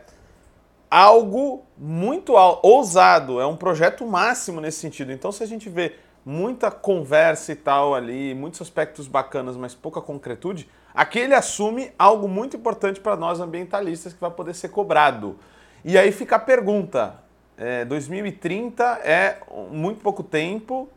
algo 0.90 1.64
muito 1.78 2.34
ousado, 2.34 3.40
é 3.40 3.46
um 3.46 3.56
projeto 3.56 4.06
máximo 4.06 4.60
nesse 4.62 4.80
sentido. 4.80 5.12
Então, 5.12 5.32
se 5.32 5.44
a 5.44 5.46
gente 5.46 5.70
vê 5.70 5.96
muita 6.26 6.70
conversa 6.70 7.52
e 7.52 7.56
tal 7.56 7.96
ali, 7.96 8.34
muitos 8.34 8.62
aspectos 8.62 9.08
bacanas, 9.08 9.56
mas 9.56 9.74
pouca 9.74 10.02
concretude, 10.02 10.70
aqui 10.94 11.20
ele 11.20 11.34
assume 11.34 11.92
algo 11.98 12.28
muito 12.28 12.58
importante 12.58 13.00
para 13.00 13.16
nós 13.16 13.40
ambientalistas 13.40 14.14
que 14.14 14.20
vai 14.20 14.32
poder 14.32 14.54
ser 14.54 14.70
cobrado. 14.70 15.38
E 15.84 15.98
aí 15.98 16.12
fica 16.12 16.36
a 16.36 16.40
pergunta: 16.40 17.16
é, 17.58 17.86
2030 17.86 18.84
é 19.04 19.40
muito 19.72 20.02
pouco 20.02 20.24
tempo, 20.24 20.90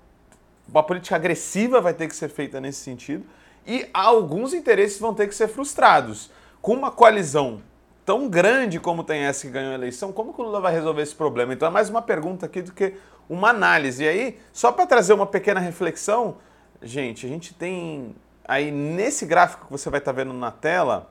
uma 0.69 0.83
política 0.83 1.17
agressiva 1.17 1.81
vai 1.81 1.95
ter 1.95 2.09
que 2.09 2.17
ser 2.17 2.29
feita 2.29 2.61
nesse 2.61 2.81
sentido 2.81 3.25
e 3.67 3.89
alguns 3.93 4.53
interesses 4.53 4.99
vão 4.99 5.15
ter 5.15 5.29
que 5.29 5.35
ser 5.35 5.49
frustrados. 5.49 6.31
Com 6.61 6.75
uma 6.75 6.91
coalizão 6.91 7.61
tão 8.05 8.29
grande 8.29 8.81
como 8.81 9.05
tem 9.05 9.23
essa 9.23 9.47
que 9.47 9.53
ganhou 9.53 9.73
a 9.73 9.75
eleição, 9.75 10.13
como 10.13 10.33
que 10.33 10.41
o 10.41 10.45
Lula 10.45 10.61
vai 10.61 10.73
resolver 10.73 11.03
esse 11.03 11.15
problema? 11.15 11.53
Então 11.53 11.69
é 11.69 11.71
mais 11.71 11.89
uma 11.89 12.03
pergunta 12.03 12.47
aqui 12.47 12.63
do 12.63 12.73
que 12.73 12.95
uma 13.29 13.51
análise. 13.51 14.05
E 14.05 14.09
aí, 14.09 14.39
só 14.53 14.73
para 14.73 14.87
trazer 14.87 15.13
uma 15.13 15.27
pequena 15.27 15.61
reflexão, 15.61 16.37
gente, 16.83 17.27
a 17.27 17.29
gente 17.29 17.55
tem 17.55 18.15
aí 18.45 18.71
nesse 18.71 19.25
gráfico 19.25 19.67
que 19.67 19.73
você 19.73 19.89
vai 19.89 19.99
estar 19.99 20.13
tá 20.13 20.17
vendo 20.17 20.33
na 20.33 20.51
tela, 20.51 21.11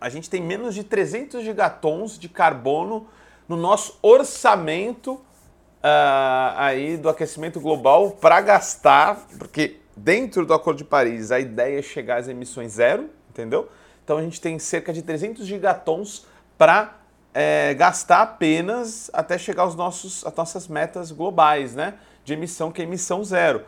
a 0.00 0.08
gente 0.08 0.28
tem 0.28 0.42
menos 0.42 0.74
de 0.74 0.84
300 0.84 1.42
gigatons 1.42 2.18
de 2.18 2.28
carbono 2.28 3.06
no 3.48 3.56
nosso 3.56 3.98
orçamento 4.02 5.14
uh, 5.14 6.54
aí 6.56 6.96
do 6.96 7.08
aquecimento 7.08 7.60
global 7.60 8.10
para 8.10 8.40
gastar, 8.40 9.26
porque 9.38 9.80
dentro 9.96 10.44
do 10.44 10.54
Acordo 10.54 10.78
de 10.78 10.84
Paris, 10.84 11.30
a 11.30 11.40
ideia 11.40 11.78
é 11.78 11.82
chegar 11.82 12.18
às 12.18 12.28
emissões 12.28 12.72
zero, 12.72 13.10
entendeu? 13.30 13.68
Então 14.04 14.18
a 14.18 14.22
gente 14.22 14.40
tem 14.40 14.58
cerca 14.58 14.92
de 14.92 15.02
300 15.02 15.46
gigatons 15.46 16.26
para 16.58 16.96
é, 17.34 17.74
gastar 17.74 18.22
apenas 18.22 19.10
até 19.12 19.38
chegar 19.38 19.62
aos 19.62 19.74
nossos, 19.74 20.26
às 20.26 20.34
nossas 20.34 20.68
metas 20.68 21.10
globais, 21.10 21.74
né? 21.74 21.94
De 22.24 22.32
emissão, 22.32 22.70
que 22.70 22.82
é 22.82 22.84
emissão 22.84 23.24
zero. 23.24 23.64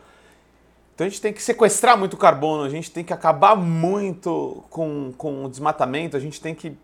Então 0.95 1.07
a 1.07 1.11
gente 1.11 1.21
tem 1.21 1.33
que 1.33 1.43
sequestrar 1.43 1.99
muito 1.99 2.17
carbono, 2.17 2.63
a 2.63 2.69
gente 2.69 2.91
tem 2.91 3.03
que 3.03 3.13
acabar 3.13 3.57
muito 3.57 4.63
com, 4.71 5.13
com 5.17 5.45
o 5.45 5.49
desmatamento, 5.49 6.17
a 6.17 6.21
gente 6.21 6.41
tem 6.41 6.55
que 6.55 6.77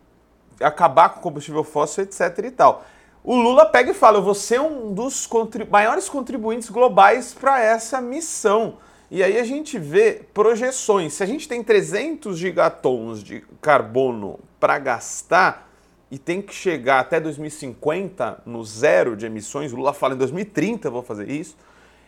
acabar 0.59 1.09
com 1.09 1.19
o 1.19 1.21
combustível 1.21 1.63
fóssil, 1.63 2.03
etc. 2.03 2.39
e 2.43 2.51
tal. 2.51 2.83
o 3.23 3.35
Lula 3.35 3.65
pega 3.65 3.91
e 3.91 3.93
fala: 3.93 4.17
eu 4.17 4.23
vou 4.23 4.35
ser 4.35 4.59
um 4.59 4.93
dos 4.93 5.25
contribu 5.25 5.71
maiores 5.71 6.09
contribuintes 6.09 6.69
globais 6.69 7.33
para 7.33 7.61
essa 7.61 8.01
missão. 8.01 8.77
E 9.13 9.21
aí 9.21 9.37
a 9.37 9.43
gente 9.43 9.77
vê 9.77 10.21
projeções. 10.33 11.15
Se 11.15 11.21
a 11.21 11.25
gente 11.25 11.45
tem 11.45 11.61
300 11.61 12.37
gigatons 12.37 13.21
de 13.21 13.43
carbono 13.61 14.39
para 14.57 14.79
gastar 14.79 15.69
e 16.09 16.17
tem 16.17 16.41
que 16.41 16.55
chegar 16.55 17.01
até 17.01 17.19
2050 17.19 18.43
no 18.45 18.63
zero 18.63 19.17
de 19.17 19.25
emissões, 19.25 19.73
o 19.73 19.75
Lula 19.75 19.91
fala 19.91 20.13
em 20.13 20.17
2030 20.17 20.87
eu 20.87 20.93
vou 20.93 21.03
fazer 21.03 21.29
isso. 21.29 21.57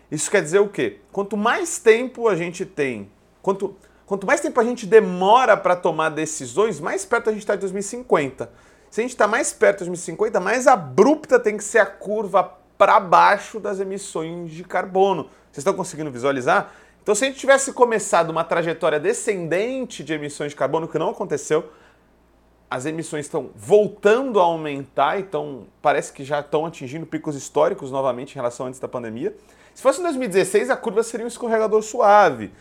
Isso 0.09 0.31
quer 0.31 0.41
dizer 0.41 0.59
o 0.59 0.69
quê? 0.69 1.01
Quanto 1.11 1.35
mais 1.35 1.77
tempo 1.77 2.29
a 2.29 2.37
gente 2.37 2.65
tem, 2.65 3.11
quanto, 3.41 3.75
quanto 4.05 4.25
mais 4.25 4.39
tempo 4.39 4.57
a 4.61 4.63
gente 4.63 4.85
demora 4.85 5.57
para 5.57 5.75
tomar 5.75 6.07
decisões, 6.07 6.79
mais 6.79 7.03
perto 7.03 7.29
a 7.29 7.33
gente 7.33 7.41
está 7.41 7.55
de 7.55 7.61
2050. 7.61 8.49
Se 8.89 9.01
a 9.01 9.03
gente 9.03 9.11
está 9.11 9.27
mais 9.27 9.51
perto 9.51 9.79
de 9.79 9.89
2050, 9.89 10.39
mais 10.39 10.67
abrupta 10.67 11.37
tem 11.37 11.57
que 11.57 11.65
ser 11.65 11.79
a 11.79 11.85
curva 11.85 12.63
para 12.77 12.97
baixo 12.97 13.59
das 13.59 13.81
emissões 13.81 14.51
de 14.51 14.63
carbono. 14.63 15.23
Vocês 15.51 15.61
estão 15.61 15.73
conseguindo 15.73 16.09
visualizar? 16.09 16.73
Então, 17.03 17.13
se 17.13 17.25
a 17.25 17.27
gente 17.27 17.37
tivesse 17.37 17.73
começado 17.73 18.29
uma 18.29 18.45
trajetória 18.45 18.97
descendente 18.97 20.05
de 20.05 20.13
emissões 20.13 20.51
de 20.51 20.55
carbono, 20.55 20.87
que 20.87 20.97
não 20.97 21.09
aconteceu, 21.09 21.69
as 22.71 22.85
emissões 22.85 23.25
estão 23.25 23.49
voltando 23.53 24.39
a 24.39 24.43
aumentar, 24.43 25.19
então 25.19 25.67
parece 25.81 26.13
que 26.13 26.23
já 26.23 26.39
estão 26.39 26.65
atingindo 26.65 27.05
picos 27.05 27.35
históricos 27.35 27.91
novamente 27.91 28.31
em 28.31 28.35
relação 28.35 28.67
antes 28.67 28.79
da 28.79 28.87
pandemia. 28.87 29.35
Se 29.75 29.81
fosse 29.83 29.99
em 29.99 30.03
2016, 30.03 30.69
a 30.69 30.77
curva 30.77 31.03
seria 31.03 31.25
um 31.25 31.27
escorregador 31.27 31.81
suave. 31.81 32.53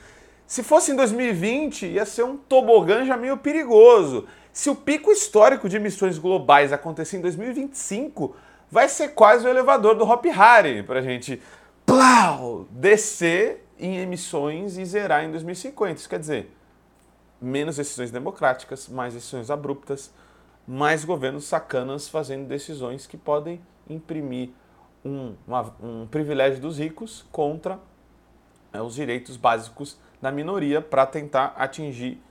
Se 0.44 0.64
fosse 0.64 0.90
em 0.90 0.96
2020, 0.96 1.87
ia 1.87 2.05
ser 2.05 2.24
um 2.24 2.37
tobogã 2.37 3.05
já 3.07 3.16
meio 3.16 3.37
perigoso. 3.37 4.26
Se 4.52 4.68
o 4.68 4.74
pico 4.74 5.12
histórico 5.12 5.68
de 5.68 5.76
emissões 5.76 6.18
globais 6.18 6.72
acontecer 6.72 7.16
em 7.16 7.20
2025, 7.20 8.35
vai 8.68 8.88
ser 8.88 9.11
quase 9.11 9.46
o 9.46 9.48
elevador 9.48 9.94
do 9.94 10.05
Hop 10.05 10.24
Harry 10.26 10.83
para 10.83 10.98
a 10.98 11.02
gente 11.02 11.40
plau, 11.87 12.66
descer 12.70 13.64
em 13.83 13.99
emissões 13.99 14.79
e 14.79 14.85
zerar 14.85 15.25
em 15.25 15.31
2050. 15.33 15.95
Isso 15.95 16.09
quer 16.09 16.21
dizer, 16.21 16.51
menos 17.40 17.77
decisões 17.77 18.12
democráticas, 18.12 18.88
mais 18.88 19.12
decisões 19.12 19.51
abruptas, 19.51 20.14
mais 20.66 21.05
governos 21.05 21.45
sacanas 21.45 22.09
fazendo 22.09 22.47
decisões 22.47 23.09
que 23.09 23.16
podem 23.16 23.61
imprimir 23.90 24.51
um, 25.05 25.35
uma, 25.47 25.75
um 25.83 26.07
privilégio 26.07 26.61
dos 26.61 26.79
ricos 26.79 27.27
contra 27.33 27.81
é, 28.73 28.81
os 28.81 28.95
direitos 28.95 29.37
básicos 29.37 29.99
da 30.23 30.31
minoria 30.31 30.81
para 30.81 31.05
tentar 31.05 31.53
atingir 31.59 32.23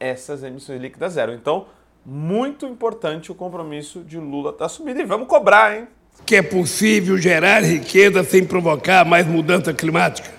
essas 0.00 0.42
emissões 0.42 0.80
líquidas 0.80 1.12
zero. 1.12 1.32
Então, 1.32 1.68
muito 2.04 2.66
importante 2.66 3.30
o 3.30 3.34
compromisso 3.34 4.00
de 4.00 4.18
Lula 4.18 4.52
da 4.52 4.68
subida. 4.68 5.00
E 5.00 5.04
vamos 5.04 5.28
cobrar, 5.28 5.76
hein? 5.76 5.86
Que 6.24 6.36
é 6.36 6.42
possível 6.42 7.16
gerar 7.16 7.60
riqueza 7.60 8.24
sem 8.24 8.44
provocar 8.44 9.04
mais 9.04 9.24
mudança 9.24 9.72
climática. 9.72 10.35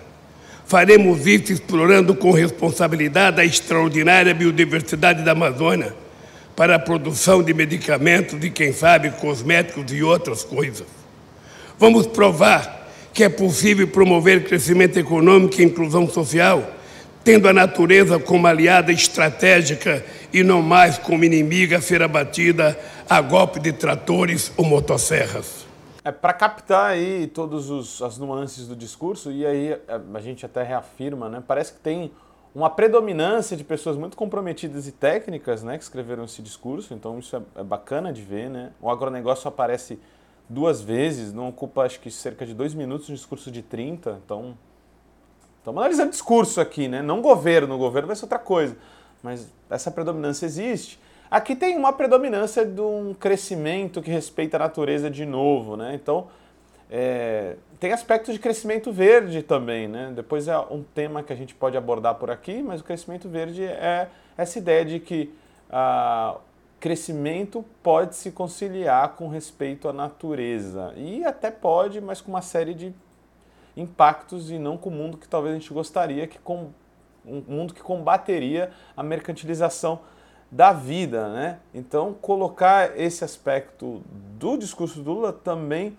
Faremos 0.68 1.26
isso 1.26 1.54
explorando 1.54 2.14
com 2.14 2.32
responsabilidade 2.32 3.40
a 3.40 3.46
extraordinária 3.46 4.34
biodiversidade 4.34 5.24
da 5.24 5.32
Amazônia 5.32 5.96
para 6.58 6.76
a 6.76 6.80
produção 6.80 7.42
de 7.42 7.54
medicamentos 7.54 8.38
e, 8.44 8.50
quem 8.50 8.74
sabe, 8.74 9.12
cosméticos 9.12 9.94
e 9.94 10.04
outras 10.04 10.44
coisas. 10.44 10.86
Vamos 11.80 12.06
provar 12.06 12.92
que 13.14 13.24
é 13.24 13.30
possível 13.30 13.88
promover 13.88 14.44
crescimento 14.44 15.00
econômico 15.00 15.62
e 15.62 15.64
inclusão 15.64 16.10
social 16.10 16.74
tendo 17.24 17.50
a 17.50 17.54
natureza 17.54 18.18
como 18.20 18.48
aliada 18.48 18.90
estratégica 18.90 20.02
e 20.32 20.44
não 20.44 20.62
mais 20.62 20.98
como 20.98 21.26
inimiga 21.26 21.78
a 21.78 21.82
ser 21.82 22.02
abatida 22.02 22.80
a 23.10 23.20
golpe 23.20 23.60
de 23.60 23.74
tratores 23.74 24.50
ou 24.56 24.64
motosserras. 24.64 25.67
É 26.08 26.12
para 26.12 26.32
captar 26.32 26.92
aí 26.92 27.28
todas 27.28 28.02
as 28.02 28.18
nuances 28.18 28.66
do 28.66 28.78
discurso 28.78 29.30
e 29.30 29.46
aí 29.46 29.74
é, 29.74 29.82
a 30.14 30.22
gente 30.22 30.46
até 30.46 30.64
reafirma, 30.64 31.28
né? 31.28 31.44
Parece 31.46 31.74
que 31.74 31.80
tem 31.82 32.14
uma 32.56 32.70
predominância 32.70 33.58
de 33.58 33.64
pessoas 33.66 33.98
muito 33.98 34.16
comprometidas 34.16 34.88
e 34.88 34.94
técnicas, 34.94 35.64
né, 35.64 35.78
que 35.78 35.84
escreveram 35.84 36.24
esse 36.24 36.42
discurso. 36.42 36.94
Então 36.94 37.20
isso 37.20 37.36
é, 37.36 37.42
é 37.60 37.64
bacana 37.64 38.14
de 38.14 38.22
ver, 38.22 38.50
né? 38.50 38.72
O 38.80 38.90
agronegócio 38.90 39.50
aparece 39.50 40.00
duas 40.48 40.80
vezes, 40.80 41.34
não 41.34 41.50
ocupa 41.50 41.82
acho 41.82 42.00
que 42.00 42.10
cerca 42.10 42.46
de 42.46 42.54
dois 42.54 42.74
minutos 42.74 43.10
um 43.10 43.14
discurso 43.14 43.52
de 43.52 43.62
30, 43.62 44.22
então 44.24 44.56
Estamos 45.60 45.82
analisando 45.82 46.12
discurso 46.12 46.62
aqui, 46.62 46.88
né? 46.88 47.02
Não 47.02 47.22
governo, 47.22 47.76
o 47.76 47.78
governo 47.78 48.08
vai 48.08 48.16
ser 48.16 48.24
outra 48.24 48.40
coisa. 48.40 48.78
Mas 49.22 49.52
essa 49.70 49.92
predominância 49.92 50.46
existe. 50.46 50.98
Aqui 51.30 51.56
tem 51.56 51.76
uma 51.76 51.92
predominância 51.92 52.66
de 52.66 52.80
um 52.80 53.14
crescimento 53.14 54.02
que 54.02 54.10
respeita 54.10 54.58
a 54.58 54.60
natureza 54.60 55.10
de 55.10 55.26
novo, 55.26 55.76
né? 55.76 55.94
Então, 55.94 56.28
é, 56.90 57.58
tem 57.80 57.92
aspectos 57.92 58.34
de 58.34 58.40
crescimento 58.40 58.92
verde 58.92 59.44
também, 59.44 59.88
né? 59.88 60.12
Depois 60.16 60.48
é 60.48 60.58
um 60.58 60.84
tema 60.84 61.22
que 61.22 61.34
a 61.34 61.36
gente 61.36 61.54
pode 61.54 61.76
abordar 61.76 62.16
por 62.16 62.32
aqui, 62.32 62.64
mas 62.64 62.80
o 62.80 62.84
crescimento 62.84 63.28
verde 63.28 63.64
é 63.64 64.08
essa 64.38 64.58
ideia 64.58 64.86
de 64.86 65.00
que 65.00 65.34
ah, 65.70 66.38
crescimento 66.80 67.66
pode 67.84 68.16
se 68.16 68.32
conciliar 68.32 69.16
com 69.16 69.28
respeito 69.28 69.90
à 69.90 69.94
natureza. 69.94 70.94
E 70.96 71.26
até 71.26 71.52
pode, 71.52 72.00
mas 72.00 72.22
com 72.22 72.32
uma 72.32 72.42
série 72.42 72.74
de 72.74 72.94
impactos 73.76 74.50
e 74.50 74.58
não 74.58 74.78
com 74.78 74.90
o 74.90 74.94
mundo 74.94 75.18
que 75.18 75.28
talvez 75.28 75.56
a 75.56 75.60
gente 75.60 75.74
gostaria, 75.74 76.26
que 76.26 76.40
com, 76.40 76.70
um 77.26 77.44
mundo 77.48 77.74
que 77.74 77.82
combateria 77.82 78.72
a 78.96 79.04
mercantilização 79.04 80.00
da 80.50 80.72
vida, 80.72 81.30
né? 81.30 81.60
Então, 81.74 82.14
colocar 82.14 82.98
esse 82.98 83.24
aspecto 83.24 84.02
do 84.40 84.58
discurso 84.58 85.02
do 85.02 85.14
Lula 85.14 85.34
também 85.34 85.98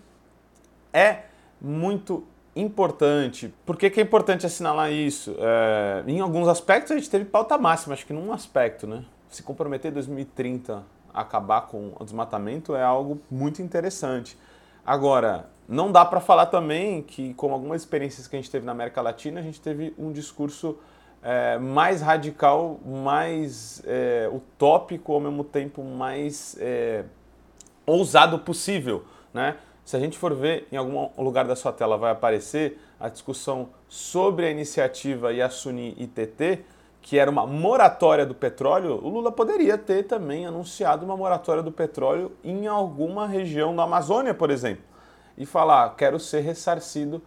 é 0.92 1.24
muito 1.60 2.24
importante. 2.56 3.54
Por 3.64 3.76
que, 3.76 3.90
que 3.90 4.00
é 4.00 4.02
importante 4.02 4.46
assinalar 4.46 4.90
isso? 4.90 5.36
É, 5.38 6.02
em 6.06 6.20
alguns 6.20 6.48
aspectos 6.48 6.92
a 6.92 6.96
gente 6.96 7.10
teve 7.10 7.24
pauta 7.24 7.56
máxima, 7.58 7.94
acho 7.94 8.06
que 8.06 8.12
num 8.12 8.32
aspecto, 8.32 8.86
né? 8.86 9.04
Se 9.28 9.42
comprometer 9.42 9.90
em 9.90 9.94
2030 9.94 10.82
a 11.12 11.20
acabar 11.20 11.62
com 11.62 11.92
o 11.98 12.04
desmatamento 12.04 12.74
é 12.74 12.82
algo 12.82 13.20
muito 13.30 13.60
interessante. 13.60 14.38
Agora, 14.84 15.50
não 15.68 15.92
dá 15.92 16.04
para 16.04 16.18
falar 16.18 16.46
também 16.46 17.02
que, 17.02 17.34
com 17.34 17.52
algumas 17.52 17.82
experiências 17.82 18.26
que 18.26 18.34
a 18.34 18.38
gente 18.38 18.50
teve 18.50 18.64
na 18.64 18.72
América 18.72 19.02
Latina, 19.02 19.40
a 19.40 19.42
gente 19.42 19.60
teve 19.60 19.94
um 19.98 20.10
discurso 20.10 20.78
é, 21.22 21.58
mais 21.58 22.00
radical, 22.00 22.78
mais 22.84 23.82
é, 23.86 24.28
utópico, 24.32 25.12
ao 25.12 25.20
mesmo 25.20 25.44
tempo 25.44 25.82
mais 25.82 26.56
é, 26.60 27.04
ousado 27.86 28.38
possível. 28.38 29.04
Né? 29.32 29.56
Se 29.84 29.96
a 29.96 30.00
gente 30.00 30.18
for 30.18 30.34
ver, 30.34 30.68
em 30.70 30.76
algum 30.76 31.10
lugar 31.18 31.46
da 31.46 31.56
sua 31.56 31.72
tela 31.72 31.96
vai 31.96 32.12
aparecer 32.12 32.80
a 33.00 33.08
discussão 33.08 33.70
sobre 33.88 34.46
a 34.46 34.50
iniciativa 34.50 35.32
Yasuni 35.32 35.94
ITT, 35.98 36.64
que 37.00 37.18
era 37.18 37.30
uma 37.30 37.46
moratória 37.46 38.26
do 38.26 38.34
petróleo, 38.34 39.00
o 39.02 39.08
Lula 39.08 39.32
poderia 39.32 39.78
ter 39.78 40.02
também 40.02 40.46
anunciado 40.46 41.04
uma 41.04 41.16
moratória 41.16 41.62
do 41.62 41.72
petróleo 41.72 42.32
em 42.44 42.66
alguma 42.66 43.26
região 43.26 43.74
da 43.74 43.84
Amazônia, 43.84 44.34
por 44.34 44.50
exemplo 44.50 44.88
e 45.38 45.46
falar, 45.46 45.94
quero 45.94 46.18
ser 46.18 46.40
ressarcido 46.40 47.22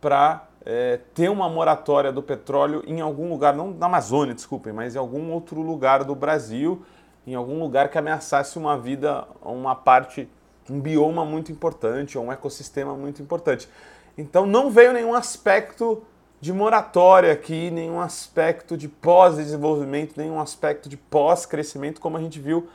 para 0.00 0.46
é, 0.64 1.00
ter 1.14 1.28
uma 1.30 1.48
moratória 1.48 2.12
do 2.12 2.22
petróleo 2.22 2.82
em 2.86 3.00
algum 3.00 3.30
lugar, 3.30 3.54
não 3.54 3.70
na 3.70 3.86
Amazônia, 3.86 4.34
desculpem, 4.34 4.72
mas 4.72 4.94
em 4.94 4.98
algum 4.98 5.32
outro 5.32 5.60
lugar 5.60 6.04
do 6.04 6.14
Brasil, 6.14 6.82
em 7.26 7.34
algum 7.34 7.60
lugar 7.60 7.88
que 7.88 7.98
ameaçasse 7.98 8.58
uma 8.58 8.78
vida, 8.78 9.26
uma 9.42 9.74
parte, 9.74 10.28
um 10.68 10.80
bioma 10.80 11.24
muito 11.24 11.50
importante, 11.50 12.18
ou 12.18 12.24
um 12.24 12.32
ecossistema 12.32 12.94
muito 12.94 13.22
importante. 13.22 13.68
Então 14.16 14.46
não 14.46 14.70
veio 14.70 14.92
nenhum 14.92 15.14
aspecto 15.14 16.02
de 16.40 16.52
moratória 16.52 17.32
aqui, 17.32 17.70
nenhum 17.70 18.00
aspecto 18.00 18.76
de 18.76 18.88
pós-desenvolvimento, 18.88 20.14
nenhum 20.16 20.40
aspecto 20.40 20.88
de 20.88 20.96
pós-crescimento, 20.96 22.00
como 22.00 22.16
a 22.16 22.20
gente 22.20 22.40
viu 22.40 22.68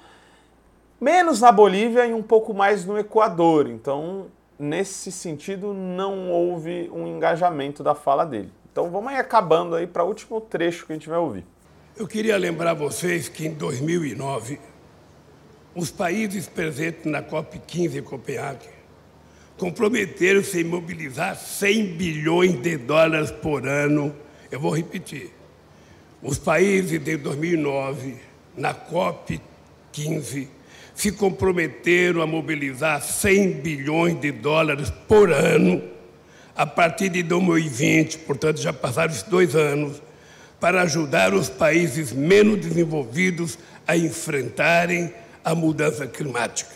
menos 1.02 1.42
na 1.42 1.52
Bolívia 1.52 2.06
e 2.06 2.14
um 2.14 2.22
pouco 2.22 2.54
mais 2.54 2.86
no 2.86 2.98
Equador. 2.98 3.68
Então 3.68 4.28
nesse 4.58 5.12
sentido, 5.12 5.74
não 5.74 6.30
houve 6.30 6.90
um 6.94 7.08
engajamento 7.08 7.84
da 7.84 7.94
fala 7.94 8.26
dele. 8.26 8.52
Então 8.72 8.90
vamos 8.90 9.12
aí 9.12 9.18
acabando 9.18 9.76
aí 9.76 9.88
para 9.88 10.04
o 10.04 10.08
último 10.08 10.42
trecho 10.42 10.86
que 10.86 10.94
a 10.94 10.96
gente 10.96 11.10
vai 11.10 11.18
ouvir. 11.18 11.46
Eu 11.98 12.08
queria 12.08 12.38
lembrar 12.38 12.74
vocês 12.74 13.30
que 13.30 13.48
em 13.48 13.54
2009, 13.54 14.60
os 15.74 15.92
países 15.92 16.48
presentes 16.48 17.06
na 17.06 17.24
COP15 17.24 17.96
em 17.96 18.04
Copenhague 18.04 18.68
comprometeram-se 19.58 20.62
em 20.62 20.64
mobilizar 20.64 21.38
100 21.38 21.96
bilhões 21.96 22.62
de 22.62 22.78
dólares 22.78 23.32
por 23.32 23.66
ano. 23.68 24.14
Eu 24.52 24.60
vou 24.60 24.76
repetir. 24.76 25.32
Os 26.22 26.38
países 26.38 27.02
de 27.02 27.18
2009, 27.18 28.18
na 28.58 28.74
COP15, 28.74 30.48
se 30.96 31.12
comprometeram 31.12 32.22
a 32.22 32.26
mobilizar 32.26 33.02
100 33.02 33.52
bilhões 33.62 34.20
de 34.20 34.32
dólares 34.32 34.90
por 35.08 35.32
ano 35.32 35.84
a 36.56 36.66
partir 36.66 37.10
de 37.10 37.22
2020, 37.22 38.20
portanto 38.20 38.62
já 38.62 38.72
passaram 38.72 39.12
esses 39.12 39.24
dois 39.24 39.56
anos, 39.56 40.02
para 40.60 40.82
ajudar 40.84 41.34
os 41.34 41.50
países 41.50 42.14
menos 42.14 42.62
desenvolvidos 42.62 43.60
a 43.86 43.98
enfrentarem 43.98 45.14
a 45.44 45.54
mudança 45.54 46.08
climática. 46.08 46.74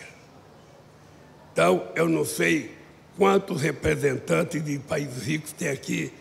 Então, 1.53 1.87
eu 1.95 2.07
não 2.07 2.25
sei 2.25 2.75
quantos 3.17 3.61
representantes 3.61 4.63
de 4.63 4.77
países 4.79 5.23
ricos 5.23 5.53
tem 5.53 5.69
aqui, 5.69 6.13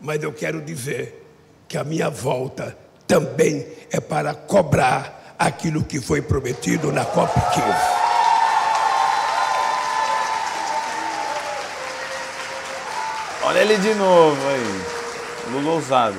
mas 0.00 0.22
eu 0.22 0.32
quero 0.32 0.60
dizer 0.60 1.24
que 1.68 1.78
a 1.78 1.84
minha 1.84 2.10
volta 2.10 2.76
também 3.06 3.64
é 3.90 4.00
para 4.00 4.34
cobrar 4.34 5.23
aquilo 5.38 5.84
que 5.84 6.00
foi 6.00 6.22
prometido 6.22 6.92
na 6.92 7.04
COP15. 7.04 8.04
Olha 13.44 13.58
ele 13.58 13.76
de 13.76 13.94
novo 13.94 14.48
aí. 14.48 15.52
Lula 15.52 15.72
ousado. 15.72 16.18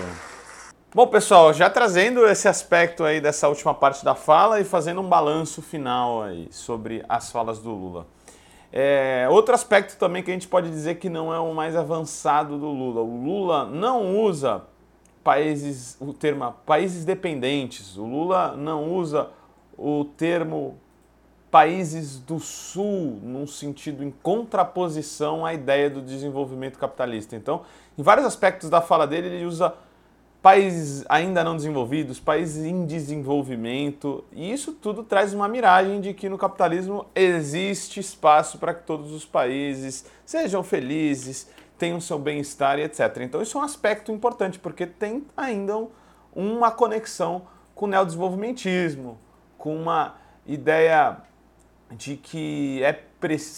Bom, 0.94 1.08
pessoal, 1.08 1.52
já 1.54 1.70
trazendo 1.70 2.26
esse 2.26 2.48
aspecto 2.48 3.04
aí 3.04 3.20
dessa 3.20 3.50
última 3.50 3.74
parte 3.74 4.06
da 4.06 4.16
fala 4.16 4.62
e 4.62 4.64
fazendo 4.64 5.02
um 5.02 5.10
balanço 5.10 5.62
final 5.62 6.24
aí 6.24 6.48
sobre 6.52 7.04
as 7.10 7.32
falas 7.32 7.60
do 7.60 7.72
Lula. 7.72 8.08
É, 8.72 9.28
outro 9.30 9.56
aspecto 9.56 9.98
também 9.98 10.22
que 10.22 10.30
a 10.30 10.34
gente 10.34 10.48
pode 10.48 10.70
dizer 10.70 10.96
que 10.96 11.10
não 11.10 11.34
é 11.34 11.40
o 11.40 11.54
mais 11.54 11.76
avançado 11.76 12.58
do 12.58 12.68
Lula. 12.68 13.02
O 13.02 13.24
Lula 13.24 13.66
não 13.66 14.18
usa 14.22 14.64
países, 15.26 15.98
o 16.00 16.14
termo 16.14 16.54
países 16.68 17.04
dependentes. 17.04 17.98
O 17.98 18.06
Lula 18.06 18.56
não 18.56 18.94
usa 18.94 19.32
o 19.76 20.06
termo 20.06 20.78
países 21.50 22.20
do 22.20 22.40
Sul 22.40 23.20
num 23.24 23.48
sentido 23.48 24.04
em 24.04 24.12
contraposição 24.12 25.44
à 25.44 25.52
ideia 25.52 25.90
do 25.90 26.00
desenvolvimento 26.00 26.78
capitalista. 26.78 27.36
Então, 27.36 27.64
em 27.98 28.04
vários 28.04 28.28
aspectos 28.28 28.70
da 28.70 28.82
fala 28.82 29.08
dele, 29.08 29.28
ele 29.28 29.46
usa 29.46 29.74
países 30.44 31.04
ainda 31.10 31.44
não 31.44 31.56
desenvolvidos, 31.56 32.20
países 32.20 32.64
em 32.64 32.86
desenvolvimento, 32.86 34.24
e 34.32 34.54
isso 34.54 34.74
tudo 34.74 35.04
traz 35.04 35.34
uma 35.34 35.48
miragem 35.48 36.00
de 36.00 36.14
que 36.14 36.30
no 36.30 36.38
capitalismo 36.38 37.08
existe 37.16 38.00
espaço 38.00 38.60
para 38.60 38.76
que 38.76 38.84
todos 38.84 39.12
os 39.12 39.26
países 39.26 40.06
sejam 40.24 40.62
felizes, 40.62 41.50
tenham 41.78 42.00
seu 42.00 42.18
bem-estar 42.18 42.80
e 42.80 42.84
etc. 42.84 43.18
Então, 43.22 43.42
isso 43.42 43.58
é 43.58 43.62
um 43.62 43.64
aspecto 43.64 44.12
importante, 44.12 44.60
porque 44.60 44.86
tem 44.86 45.26
ainda 45.36 45.88
uma 46.34 46.72
conexão 46.72 47.44
com 47.74 47.86
o 47.86 47.88
neodesenvolvimentismo, 47.88 49.20
com 49.58 49.76
uma 49.76 50.16
ideia 50.46 51.18
de 51.92 52.18
que 52.18 52.82
é, 52.84 53.04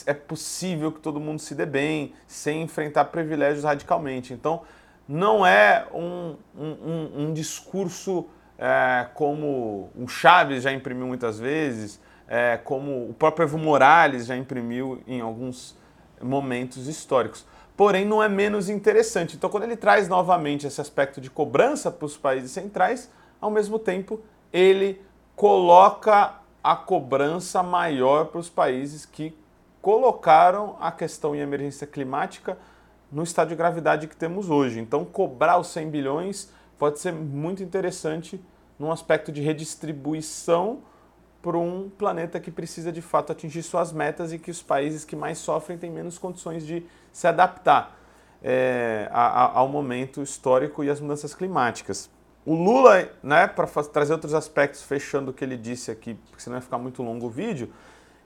é 0.05 0.13
possível 0.13 0.91
que 0.91 0.99
todo 0.99 1.19
mundo 1.19 1.39
se 1.39 1.55
dê 1.55 1.65
bem 1.65 2.13
sem 2.25 2.63
enfrentar 2.63 3.05
privilégios 3.05 3.63
radicalmente. 3.63 4.33
Então, 4.33 4.61
não 5.07 5.45
é 5.45 5.87
um, 5.93 6.35
um, 6.55 7.11
um 7.15 7.33
discurso 7.33 8.27
é, 8.57 9.07
como 9.13 9.89
o 9.95 10.07
Chaves 10.07 10.63
já 10.63 10.71
imprimiu 10.73 11.07
muitas 11.07 11.39
vezes, 11.39 12.01
é, 12.27 12.57
como 12.57 13.09
o 13.09 13.13
próprio 13.13 13.43
Evo 13.45 13.57
Morales 13.57 14.25
já 14.25 14.35
imprimiu 14.35 15.01
em 15.07 15.21
alguns 15.21 15.77
momentos 16.21 16.87
históricos. 16.87 17.45
Porém, 17.77 18.03
não 18.03 18.23
é 18.23 18.27
menos 18.27 18.69
interessante. 18.69 19.35
Então, 19.35 19.51
quando 19.51 19.63
ele 19.63 19.77
traz 19.77 20.09
novamente 20.09 20.65
esse 20.65 20.81
aspecto 20.81 21.21
de 21.21 21.29
cobrança 21.29 21.91
para 21.91 22.07
os 22.07 22.17
países 22.17 22.49
centrais, 22.49 23.09
ao 23.39 23.51
mesmo 23.51 23.77
tempo 23.77 24.19
ele 24.51 24.99
coloca 25.35 26.33
a 26.63 26.75
cobrança 26.75 27.61
maior 27.61 28.25
para 28.25 28.39
os 28.39 28.49
países 28.49 29.05
que 29.05 29.37
colocaram 29.79 30.75
a 30.79 30.91
questão 30.91 31.35
em 31.35 31.39
emergência 31.39 31.85
climática 31.85 32.57
no 33.11 33.21
estado 33.21 33.49
de 33.49 33.55
gravidade 33.55 34.07
que 34.07 34.15
temos 34.15 34.49
hoje. 34.49 34.79
Então, 34.79 35.05
cobrar 35.05 35.59
os 35.59 35.67
100 35.67 35.89
bilhões 35.91 36.51
pode 36.79 36.97
ser 36.97 37.13
muito 37.13 37.61
interessante 37.61 38.43
num 38.79 38.91
aspecto 38.91 39.31
de 39.31 39.41
redistribuição 39.41 40.79
para 41.41 41.57
um 41.57 41.89
planeta 41.89 42.39
que 42.39 42.51
precisa 42.51 42.91
de 42.91 43.01
fato 43.01 43.31
atingir 43.31 43.63
suas 43.63 43.91
metas 43.91 44.33
e 44.33 44.39
que 44.39 44.51
os 44.51 44.61
países 44.61 45.05
que 45.05 45.15
mais 45.15 45.37
sofrem 45.37 45.77
têm 45.77 45.91
menos 45.91 46.17
condições 46.17 46.65
de 46.65 46.85
se 47.11 47.27
adaptar 47.27 47.97
é, 48.41 49.09
ao 49.11 49.67
momento 49.67 50.21
histórico 50.21 50.83
e 50.83 50.89
às 50.89 50.99
mudanças 50.99 51.33
climáticas. 51.33 52.09
O 52.45 52.55
Lula, 52.55 53.09
né, 53.21 53.45
para 53.45 53.67
trazer 53.83 54.13
outros 54.13 54.33
aspectos, 54.33 54.81
fechando 54.81 55.31
o 55.31 55.33
que 55.33 55.43
ele 55.43 55.57
disse 55.57 55.91
aqui, 55.91 56.13
porque 56.29 56.41
senão 56.41 56.55
vai 56.55 56.61
ficar 56.61 56.77
muito 56.77 57.03
longo 57.03 57.27
o 57.27 57.29
vídeo, 57.29 57.71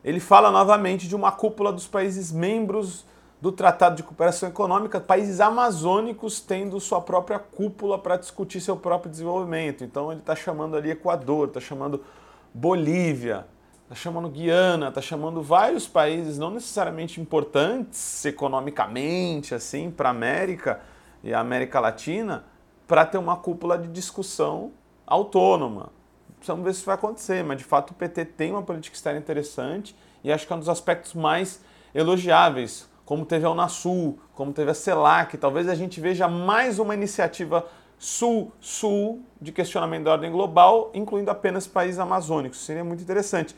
ele 0.04 0.20
fala 0.20 0.52
novamente 0.52 1.08
de 1.08 1.16
uma 1.16 1.32
cúpula 1.32 1.72
dos 1.72 1.88
países 1.88 2.32
membros 2.32 3.06
do 3.42 3.52
Tratado 3.52 3.96
de 3.96 4.04
Cooperação 4.04 4.48
Econômica, 4.48 5.00
países 5.00 5.40
amazônicos 5.40 6.40
tendo 6.40 6.80
sua 6.80 7.02
própria 7.02 7.40
cúpula 7.40 7.98
para 7.98 8.16
discutir 8.16 8.62
seu 8.62 8.78
próprio 8.78 9.10
desenvolvimento. 9.10 9.84
Então 9.84 10.12
ele 10.12 10.22
está 10.22 10.36
chamando 10.36 10.78
ali 10.78 10.92
Equador, 10.92 11.48
está 11.48 11.60
chamando 11.60 12.04
Bolívia, 12.54 13.46
está 13.84 13.96
chamando 13.96 14.30
Guiana, 14.30 14.90
está 14.90 15.02
chamando 15.02 15.42
vários 15.42 15.88
países 15.88 16.38
não 16.38 16.52
necessariamente 16.52 17.20
importantes 17.22 18.26
economicamente 18.26 19.56
assim 19.56 19.90
para 19.90 20.10
a 20.10 20.12
América 20.12 20.82
e 21.24 21.34
a 21.34 21.40
América 21.40 21.80
Latina, 21.80 22.44
para 22.88 23.06
ter 23.06 23.18
uma 23.18 23.38
cúpula 23.38 23.78
de 23.78 23.88
discussão 23.88 24.72
autônoma. 25.06 25.92
Precisamos 26.38 26.66
ver 26.66 26.74
se 26.74 26.86
vai 26.86 26.96
acontecer, 26.96 27.44
mas 27.44 27.58
de 27.58 27.64
fato 27.64 27.92
o 27.92 27.94
PT 27.94 28.26
tem 28.26 28.52
uma 28.52 28.64
política 28.64 28.96
externa 28.96 29.20
interessante 29.20 29.96
e 30.24 30.32
acho 30.32 30.46
que 30.46 30.52
é 30.52 30.56
um 30.56 30.60
dos 30.60 30.70
aspectos 30.70 31.14
mais 31.14 31.62
elogiáveis, 31.94 32.90
como 33.06 33.26
teve 33.26 33.46
a 33.46 33.50
Unasul, 33.52 34.20
como 34.34 34.52
teve 34.52 34.72
a 34.72 34.74
CELAC. 34.74 35.38
Talvez 35.38 35.70
a 35.70 35.76
gente 35.76 36.00
veja 36.00 36.28
mais 36.28 36.80
uma 36.80 36.96
iniciativa 36.96 37.66
sul-sul 38.02 39.22
de 39.40 39.52
questionamento 39.52 40.06
da 40.06 40.14
ordem 40.14 40.32
global, 40.32 40.90
incluindo 40.92 41.30
apenas 41.30 41.68
países 41.68 42.00
amazônicos. 42.00 42.66
Seria 42.66 42.84
muito 42.84 43.04
interessante. 43.04 43.56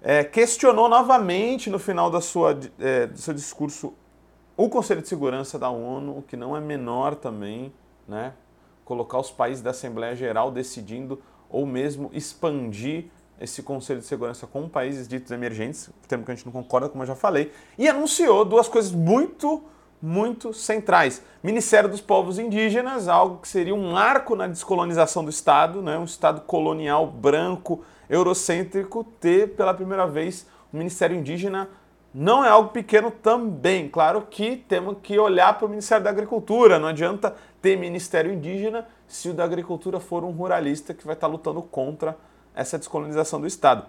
É, 0.00 0.24
questionou 0.24 0.88
novamente 0.88 1.68
no 1.68 1.78
final 1.78 2.10
da 2.10 2.22
sua, 2.22 2.58
é, 2.80 3.06
do 3.06 3.18
seu 3.18 3.34
discurso 3.34 3.92
o 4.56 4.70
Conselho 4.70 5.02
de 5.02 5.08
Segurança 5.08 5.58
da 5.58 5.68
ONU, 5.68 6.16
o 6.16 6.22
que 6.22 6.38
não 6.38 6.56
é 6.56 6.60
menor 6.60 7.14
também, 7.14 7.70
né? 8.08 8.32
colocar 8.82 9.18
os 9.18 9.30
países 9.30 9.62
da 9.62 9.72
Assembleia 9.72 10.16
Geral 10.16 10.50
decidindo 10.50 11.20
ou 11.50 11.66
mesmo 11.66 12.08
expandir 12.14 13.10
esse 13.38 13.62
Conselho 13.62 14.00
de 14.00 14.06
Segurança 14.06 14.46
com 14.46 14.70
países 14.70 15.06
ditos 15.06 15.30
emergentes, 15.32 15.90
termo 16.08 16.24
que 16.24 16.30
a 16.30 16.34
gente 16.34 16.46
não 16.46 16.52
concorda, 16.52 16.88
como 16.88 17.02
eu 17.02 17.08
já 17.08 17.14
falei, 17.14 17.52
e 17.76 17.86
anunciou 17.86 18.42
duas 18.42 18.68
coisas 18.68 18.90
muito, 18.90 19.62
muito 20.02 20.52
centrais. 20.52 21.22
Ministério 21.44 21.88
dos 21.88 22.00
Povos 22.00 22.38
Indígenas, 22.38 23.06
algo 23.06 23.38
que 23.38 23.46
seria 23.46 23.74
um 23.74 23.92
marco 23.92 24.34
na 24.34 24.48
descolonização 24.48 25.22
do 25.22 25.30
Estado, 25.30 25.80
né? 25.80 25.96
um 25.96 26.04
Estado 26.04 26.40
colonial 26.40 27.06
branco, 27.06 27.84
eurocêntrico, 28.10 29.04
ter 29.20 29.54
pela 29.54 29.72
primeira 29.72 30.06
vez 30.06 30.44
um 30.74 30.78
Ministério 30.78 31.16
Indígena 31.16 31.68
não 32.14 32.44
é 32.44 32.48
algo 32.48 32.70
pequeno 32.70 33.10
também. 33.10 33.88
Claro 33.88 34.26
que 34.28 34.56
temos 34.56 34.96
que 35.02 35.18
olhar 35.18 35.56
para 35.56 35.66
o 35.66 35.68
Ministério 35.68 36.04
da 36.04 36.10
Agricultura. 36.10 36.78
Não 36.78 36.88
adianta 36.88 37.34
ter 37.60 37.76
Ministério 37.76 38.32
Indígena 38.32 38.86
se 39.06 39.30
o 39.30 39.34
da 39.34 39.44
Agricultura 39.44 39.98
for 39.98 40.24
um 40.24 40.30
ruralista 40.30 40.92
que 40.92 41.06
vai 41.06 41.14
estar 41.14 41.26
lutando 41.26 41.62
contra 41.62 42.16
essa 42.54 42.78
descolonização 42.78 43.40
do 43.40 43.46
Estado. 43.46 43.86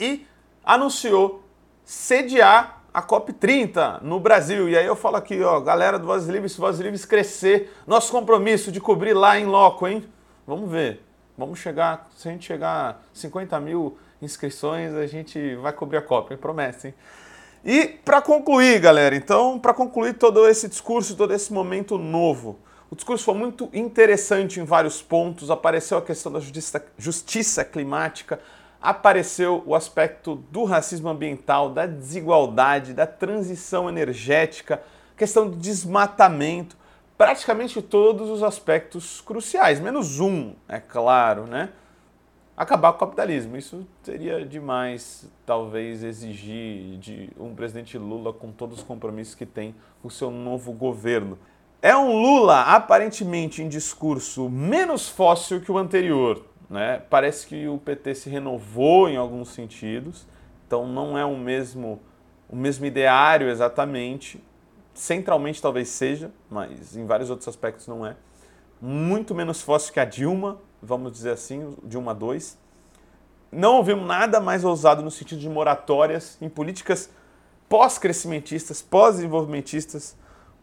E 0.00 0.26
anunciou 0.64 1.42
sediar 1.84 2.77
a 2.98 3.02
COP30 3.02 4.02
no 4.02 4.18
Brasil. 4.18 4.68
E 4.68 4.76
aí 4.76 4.84
eu 4.84 4.96
falo 4.96 5.16
aqui, 5.16 5.40
ó, 5.40 5.60
galera 5.60 5.98
do 5.98 6.06
Vozes 6.06 6.28
Livres, 6.28 6.52
se 6.52 6.58
Vozes 6.58 6.80
Livres 6.80 7.04
crescer, 7.04 7.72
nosso 7.86 8.10
compromisso 8.10 8.72
de 8.72 8.80
cobrir 8.80 9.14
lá 9.14 9.38
em 9.38 9.46
loco, 9.46 9.86
hein? 9.86 10.04
Vamos 10.44 10.68
ver. 10.68 11.04
Vamos 11.36 11.60
chegar, 11.60 12.08
se 12.16 12.28
a 12.28 12.32
gente 12.32 12.44
chegar 12.44 12.90
a 12.90 12.96
50 13.14 13.60
mil 13.60 13.96
inscrições, 14.20 14.92
a 14.94 15.06
gente 15.06 15.54
vai 15.56 15.72
cobrir 15.72 15.98
a 15.98 16.02
Copa, 16.02 16.36
promessa, 16.36 16.88
hein? 16.88 16.94
E 17.64 17.86
para 17.86 18.20
concluir, 18.20 18.80
galera, 18.80 19.14
então, 19.14 19.58
para 19.58 19.72
concluir 19.72 20.14
todo 20.14 20.48
esse 20.48 20.68
discurso, 20.68 21.16
todo 21.16 21.32
esse 21.32 21.52
momento 21.52 21.96
novo, 21.96 22.58
o 22.90 22.96
discurso 22.96 23.24
foi 23.24 23.34
muito 23.34 23.68
interessante 23.72 24.58
em 24.58 24.64
vários 24.64 25.02
pontos. 25.02 25.50
Apareceu 25.50 25.98
a 25.98 26.02
questão 26.02 26.32
da 26.32 26.40
justiça, 26.40 26.84
justiça 26.96 27.64
climática, 27.64 28.40
apareceu 28.80 29.62
o 29.66 29.74
aspecto 29.74 30.36
do 30.50 30.64
racismo 30.64 31.08
ambiental, 31.08 31.70
da 31.70 31.86
desigualdade, 31.86 32.94
da 32.94 33.06
transição 33.06 33.88
energética, 33.88 34.82
questão 35.16 35.48
do 35.48 35.56
desmatamento, 35.56 36.76
praticamente 37.16 37.82
todos 37.82 38.30
os 38.30 38.42
aspectos 38.42 39.20
cruciais, 39.20 39.80
menos 39.80 40.20
um, 40.20 40.54
é 40.68 40.78
claro, 40.78 41.46
né? 41.46 41.70
acabar 42.58 42.92
com 42.92 42.96
o 42.96 43.06
capitalismo. 43.06 43.56
Isso 43.56 43.86
seria 44.02 44.44
demais, 44.44 45.30
talvez, 45.46 46.02
exigir 46.02 46.98
de 46.98 47.30
um 47.38 47.54
presidente 47.54 47.96
Lula 47.96 48.32
com 48.32 48.50
todos 48.50 48.78
os 48.78 48.84
compromissos 48.84 49.36
que 49.36 49.46
tem 49.46 49.74
o 50.02 50.10
seu 50.10 50.30
novo 50.30 50.72
governo. 50.72 51.38
É 51.80 51.96
um 51.96 52.20
Lula 52.20 52.62
aparentemente 52.62 53.62
em 53.62 53.68
discurso 53.68 54.48
menos 54.50 55.08
fóssil 55.08 55.60
que 55.60 55.70
o 55.70 55.78
anterior. 55.78 56.44
Né? 56.68 57.02
Parece 57.08 57.46
que 57.46 57.66
o 57.66 57.78
PT 57.78 58.14
se 58.14 58.30
renovou 58.30 59.08
em 59.08 59.16
alguns 59.16 59.50
sentidos, 59.50 60.26
então 60.66 60.86
não 60.86 61.16
é 61.16 61.24
o 61.24 61.36
mesmo, 61.36 62.00
o 62.48 62.56
mesmo 62.56 62.84
ideário 62.84 63.48
exatamente. 63.48 64.42
Centralmente 64.92 65.62
talvez 65.62 65.88
seja, 65.88 66.30
mas 66.50 66.96
em 66.96 67.06
vários 67.06 67.30
outros 67.30 67.48
aspectos 67.48 67.86
não 67.86 68.04
é. 68.04 68.16
Muito 68.80 69.34
menos 69.34 69.62
fóssil 69.62 69.92
que 69.92 70.00
a 70.00 70.04
Dilma, 70.04 70.60
vamos 70.82 71.12
dizer 71.12 71.30
assim, 71.30 71.76
Dilma 71.84 72.14
2. 72.14 72.58
Não 73.50 73.76
ouvimos 73.76 74.06
nada 74.06 74.40
mais 74.40 74.64
ousado 74.64 75.02
no 75.02 75.10
sentido 75.10 75.40
de 75.40 75.48
moratórias 75.48 76.36
em 76.40 76.48
políticas 76.48 77.10
pós-crescimentistas, 77.68 78.82
pós-desenvolvimentistas, 78.82 80.16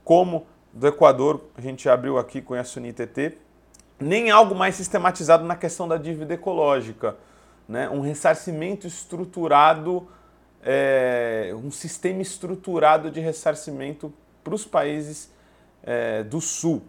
como 0.04 0.46
do 0.72 0.88
Equador, 0.88 1.42
a 1.56 1.62
gente 1.62 1.88
abriu 1.88 2.18
aqui 2.18 2.42
com 2.42 2.54
a 2.54 2.64
SUNITT, 2.64 3.38
nem 4.00 4.30
algo 4.30 4.54
mais 4.56 4.76
sistematizado 4.76 5.44
na 5.46 5.56
questão 5.56 5.88
da 5.88 5.98
dívida 5.98 6.34
ecológica. 6.34 7.16
Né? 7.68 7.90
Um 7.90 8.02
ressarcimento 8.02 8.86
estruturado, 8.86 10.08
é, 10.64 11.54
um 11.56 11.72
sistema 11.72 12.22
estruturado 12.22 13.10
de 13.10 13.20
ressarcimento 13.20 14.14
para 14.44 14.54
os 14.54 14.66
países 14.66 15.32
é, 15.84 16.24
do 16.24 16.42
Sul. 16.42 16.84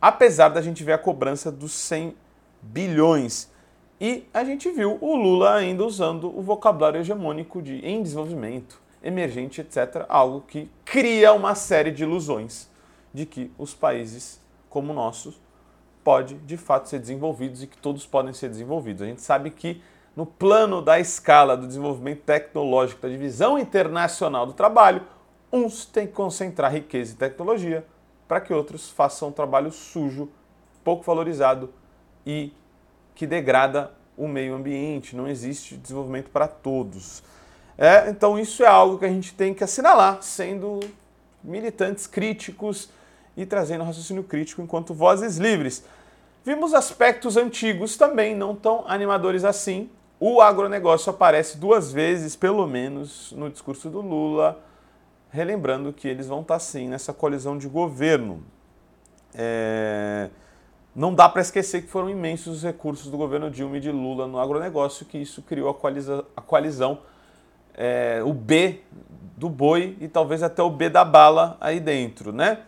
Apesar 0.00 0.48
da 0.48 0.62
gente 0.62 0.82
ver 0.82 0.92
a 0.92 0.98
cobrança 0.98 1.52
dos 1.52 1.72
100 1.72 2.16
bilhões. 2.62 3.50
E 4.00 4.26
a 4.32 4.44
gente 4.44 4.70
viu 4.70 4.96
o 5.00 5.14
Lula 5.14 5.54
ainda 5.54 5.84
usando 5.84 6.36
o 6.36 6.42
vocabulário 6.42 7.00
hegemônico 7.00 7.60
de 7.60 7.84
em 7.86 8.02
desenvolvimento, 8.02 8.80
emergente, 9.02 9.60
etc. 9.60 10.06
Algo 10.08 10.40
que 10.42 10.70
cria 10.84 11.32
uma 11.34 11.54
série 11.54 11.90
de 11.90 12.02
ilusões 12.02 12.68
de 13.12 13.26
que 13.26 13.50
os 13.58 13.74
países 13.74 14.40
como 14.70 14.92
o 14.92 14.94
nosso 14.94 15.34
pode 16.02 16.34
de 16.36 16.56
fato 16.56 16.88
ser 16.88 16.98
desenvolvidos 16.98 17.62
e 17.62 17.66
que 17.66 17.76
todos 17.76 18.06
podem 18.06 18.32
ser 18.32 18.48
desenvolvidos. 18.48 19.02
A 19.02 19.06
gente 19.06 19.22
sabe 19.22 19.50
que 19.50 19.82
no 20.16 20.26
plano 20.26 20.82
da 20.82 20.98
escala 20.98 21.56
do 21.56 21.66
desenvolvimento 21.66 22.22
tecnológico, 22.22 23.02
da 23.02 23.08
divisão 23.08 23.58
internacional 23.58 24.46
do 24.46 24.52
trabalho, 24.52 25.02
uns 25.52 25.84
têm 25.84 26.06
que 26.06 26.12
concentrar 26.12 26.72
riqueza 26.72 27.12
e 27.12 27.16
tecnologia 27.16 27.84
para 28.26 28.40
que 28.40 28.52
outros 28.52 28.90
façam 28.90 29.28
um 29.28 29.32
trabalho 29.32 29.70
sujo, 29.72 30.28
pouco 30.84 31.02
valorizado 31.04 31.72
e 32.24 32.52
que 33.14 33.26
degrada 33.26 33.92
o 34.16 34.28
meio 34.28 34.54
ambiente. 34.54 35.16
Não 35.16 35.26
existe 35.26 35.76
desenvolvimento 35.76 36.30
para 36.30 36.46
todos. 36.46 37.22
É, 37.76 38.10
então 38.10 38.38
isso 38.38 38.62
é 38.62 38.66
algo 38.66 38.98
que 38.98 39.04
a 39.04 39.08
gente 39.08 39.34
tem 39.34 39.54
que 39.54 39.64
assinalar, 39.64 40.22
sendo 40.22 40.80
militantes 41.42 42.06
críticos 42.06 42.90
e 43.40 43.46
trazendo 43.46 43.84
raciocínio 43.84 44.22
crítico 44.22 44.60
enquanto 44.60 44.92
vozes 44.92 45.38
livres. 45.38 45.82
Vimos 46.44 46.74
aspectos 46.74 47.38
antigos 47.38 47.96
também, 47.96 48.36
não 48.36 48.54
tão 48.54 48.84
animadores 48.86 49.44
assim. 49.44 49.88
O 50.18 50.42
agronegócio 50.42 51.08
aparece 51.08 51.56
duas 51.56 51.90
vezes, 51.90 52.36
pelo 52.36 52.66
menos, 52.66 53.32
no 53.32 53.48
discurso 53.48 53.88
do 53.88 54.02
Lula, 54.02 54.62
relembrando 55.30 55.90
que 55.90 56.06
eles 56.06 56.26
vão 56.26 56.42
estar 56.42 56.58
sim 56.58 56.88
nessa 56.88 57.14
colisão 57.14 57.56
de 57.56 57.66
governo. 57.66 58.42
É... 59.34 60.28
Não 60.94 61.14
dá 61.14 61.26
para 61.28 61.40
esquecer 61.40 61.82
que 61.82 61.88
foram 61.88 62.10
imensos 62.10 62.58
os 62.58 62.62
recursos 62.62 63.10
do 63.10 63.16
governo 63.16 63.50
Dilma 63.50 63.78
e 63.78 63.80
de 63.80 63.90
Lula 63.90 64.26
no 64.26 64.38
agronegócio, 64.38 65.06
que 65.06 65.16
isso 65.16 65.40
criou 65.40 65.70
a, 65.70 65.74
coaliza... 65.74 66.26
a 66.36 66.42
coalizão, 66.42 66.98
é... 67.72 68.20
o 68.22 68.34
B 68.34 68.80
do 69.34 69.48
boi 69.48 69.96
e 69.98 70.08
talvez 70.08 70.42
até 70.42 70.62
o 70.62 70.68
B 70.68 70.90
da 70.90 71.04
bala 71.04 71.56
aí 71.58 71.80
dentro, 71.80 72.32
né? 72.32 72.64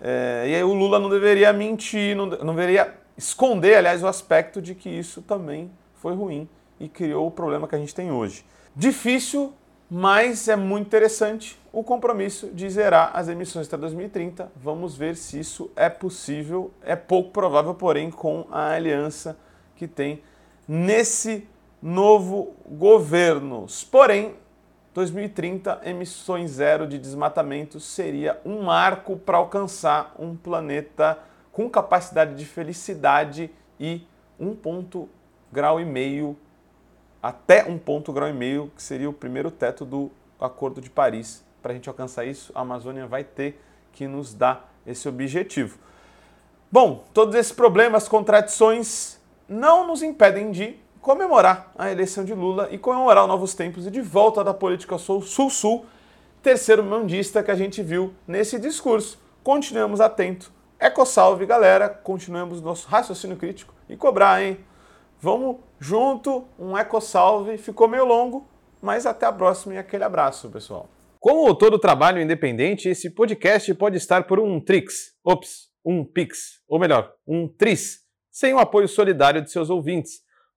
É, 0.00 0.44
e 0.48 0.54
aí 0.54 0.64
o 0.64 0.72
Lula 0.72 0.98
não 0.98 1.08
deveria 1.08 1.52
mentir, 1.52 2.16
não, 2.16 2.26
não 2.26 2.54
deveria 2.54 2.94
esconder, 3.16 3.76
aliás, 3.76 4.02
o 4.02 4.06
aspecto 4.06 4.60
de 4.60 4.74
que 4.74 4.88
isso 4.88 5.22
também 5.22 5.70
foi 5.94 6.14
ruim 6.14 6.48
e 6.78 6.88
criou 6.88 7.26
o 7.26 7.30
problema 7.30 7.68
que 7.68 7.74
a 7.74 7.78
gente 7.78 7.94
tem 7.94 8.10
hoje. 8.10 8.44
Difícil, 8.74 9.52
mas 9.90 10.48
é 10.48 10.56
muito 10.56 10.86
interessante 10.86 11.58
o 11.72 11.82
compromisso 11.82 12.48
de 12.48 12.68
zerar 12.68 13.10
as 13.14 13.28
emissões 13.28 13.66
até 13.66 13.76
2030. 13.76 14.50
Vamos 14.56 14.96
ver 14.96 15.16
se 15.16 15.38
isso 15.38 15.70
é 15.76 15.88
possível. 15.88 16.72
É 16.82 16.96
pouco 16.96 17.30
provável, 17.30 17.74
porém, 17.74 18.10
com 18.10 18.46
a 18.50 18.70
aliança 18.70 19.36
que 19.76 19.86
tem 19.86 20.22
nesse 20.66 21.46
novo 21.82 22.54
governo. 22.66 23.66
Porém, 23.90 24.34
2030, 24.94 25.80
emissões 25.84 26.52
zero 26.52 26.86
de 26.86 26.98
desmatamento 26.98 27.80
seria 27.80 28.40
um 28.44 28.62
marco 28.62 29.16
para 29.16 29.36
alcançar 29.36 30.14
um 30.16 30.36
planeta 30.36 31.18
com 31.50 31.68
capacidade 31.68 32.36
de 32.36 32.46
felicidade 32.46 33.50
e 33.78 34.06
um 34.38 34.54
ponto 34.54 35.08
grau 35.52 35.80
e 35.80 35.84
meio 35.84 36.36
até 37.20 37.64
um 37.64 37.76
ponto 37.76 38.12
grau 38.12 38.28
e 38.28 38.32
meio 38.32 38.70
que 38.76 38.82
seria 38.82 39.10
o 39.10 39.12
primeiro 39.12 39.50
teto 39.50 39.84
do 39.84 40.12
Acordo 40.40 40.80
de 40.80 40.90
Paris. 40.90 41.44
Para 41.60 41.72
a 41.72 41.74
gente 41.74 41.88
alcançar 41.88 42.24
isso, 42.24 42.52
a 42.54 42.60
Amazônia 42.60 43.06
vai 43.06 43.24
ter 43.24 43.60
que 43.92 44.06
nos 44.06 44.32
dar 44.32 44.72
esse 44.86 45.08
objetivo. 45.08 45.76
Bom, 46.70 47.04
todos 47.12 47.34
esses 47.34 47.52
problemas, 47.52 48.06
contradições 48.06 49.18
não 49.48 49.86
nos 49.86 50.02
impedem 50.02 50.52
de 50.52 50.76
comemorar 51.04 51.70
a 51.76 51.92
eleição 51.92 52.24
de 52.24 52.32
Lula 52.32 52.68
e 52.70 52.78
comemorar 52.78 53.26
novos 53.26 53.52
tempos 53.54 53.86
e 53.86 53.90
de 53.90 54.00
volta 54.00 54.42
da 54.42 54.54
política 54.54 54.96
sul-sul, 54.96 55.84
terceiro 56.42 56.82
mandista 56.82 57.42
que 57.42 57.50
a 57.50 57.54
gente 57.54 57.82
viu 57.82 58.14
nesse 58.26 58.58
discurso. 58.58 59.20
Continuemos 59.42 60.00
atentos. 60.00 60.50
Ecosalve, 60.80 61.44
galera. 61.44 61.90
Continuemos 61.90 62.62
nosso 62.62 62.88
raciocínio 62.88 63.36
crítico 63.36 63.74
e 63.86 63.98
cobrar, 63.98 64.42
hein? 64.42 64.56
Vamos 65.20 65.58
junto, 65.78 66.48
um 66.58 66.76
ecosalve. 66.76 67.58
Ficou 67.58 67.86
meio 67.86 68.06
longo, 68.06 68.48
mas 68.80 69.04
até 69.04 69.26
a 69.26 69.32
próxima 69.32 69.74
e 69.74 69.78
aquele 69.78 70.04
abraço, 70.04 70.48
pessoal. 70.48 70.88
Como 71.20 71.54
todo 71.54 71.78
trabalho 71.78 72.18
independente, 72.18 72.88
esse 72.88 73.10
podcast 73.10 73.74
pode 73.74 73.98
estar 73.98 74.26
por 74.26 74.40
um 74.40 74.58
Trix, 74.58 75.12
ops, 75.22 75.68
um 75.84 76.02
Pix, 76.02 76.62
ou 76.66 76.78
melhor, 76.78 77.12
um 77.28 77.46
Tris, 77.46 77.98
sem 78.30 78.54
o 78.54 78.58
apoio 78.58 78.88
solidário 78.88 79.42
de 79.42 79.50
seus 79.50 79.68
ouvintes. 79.68 80.23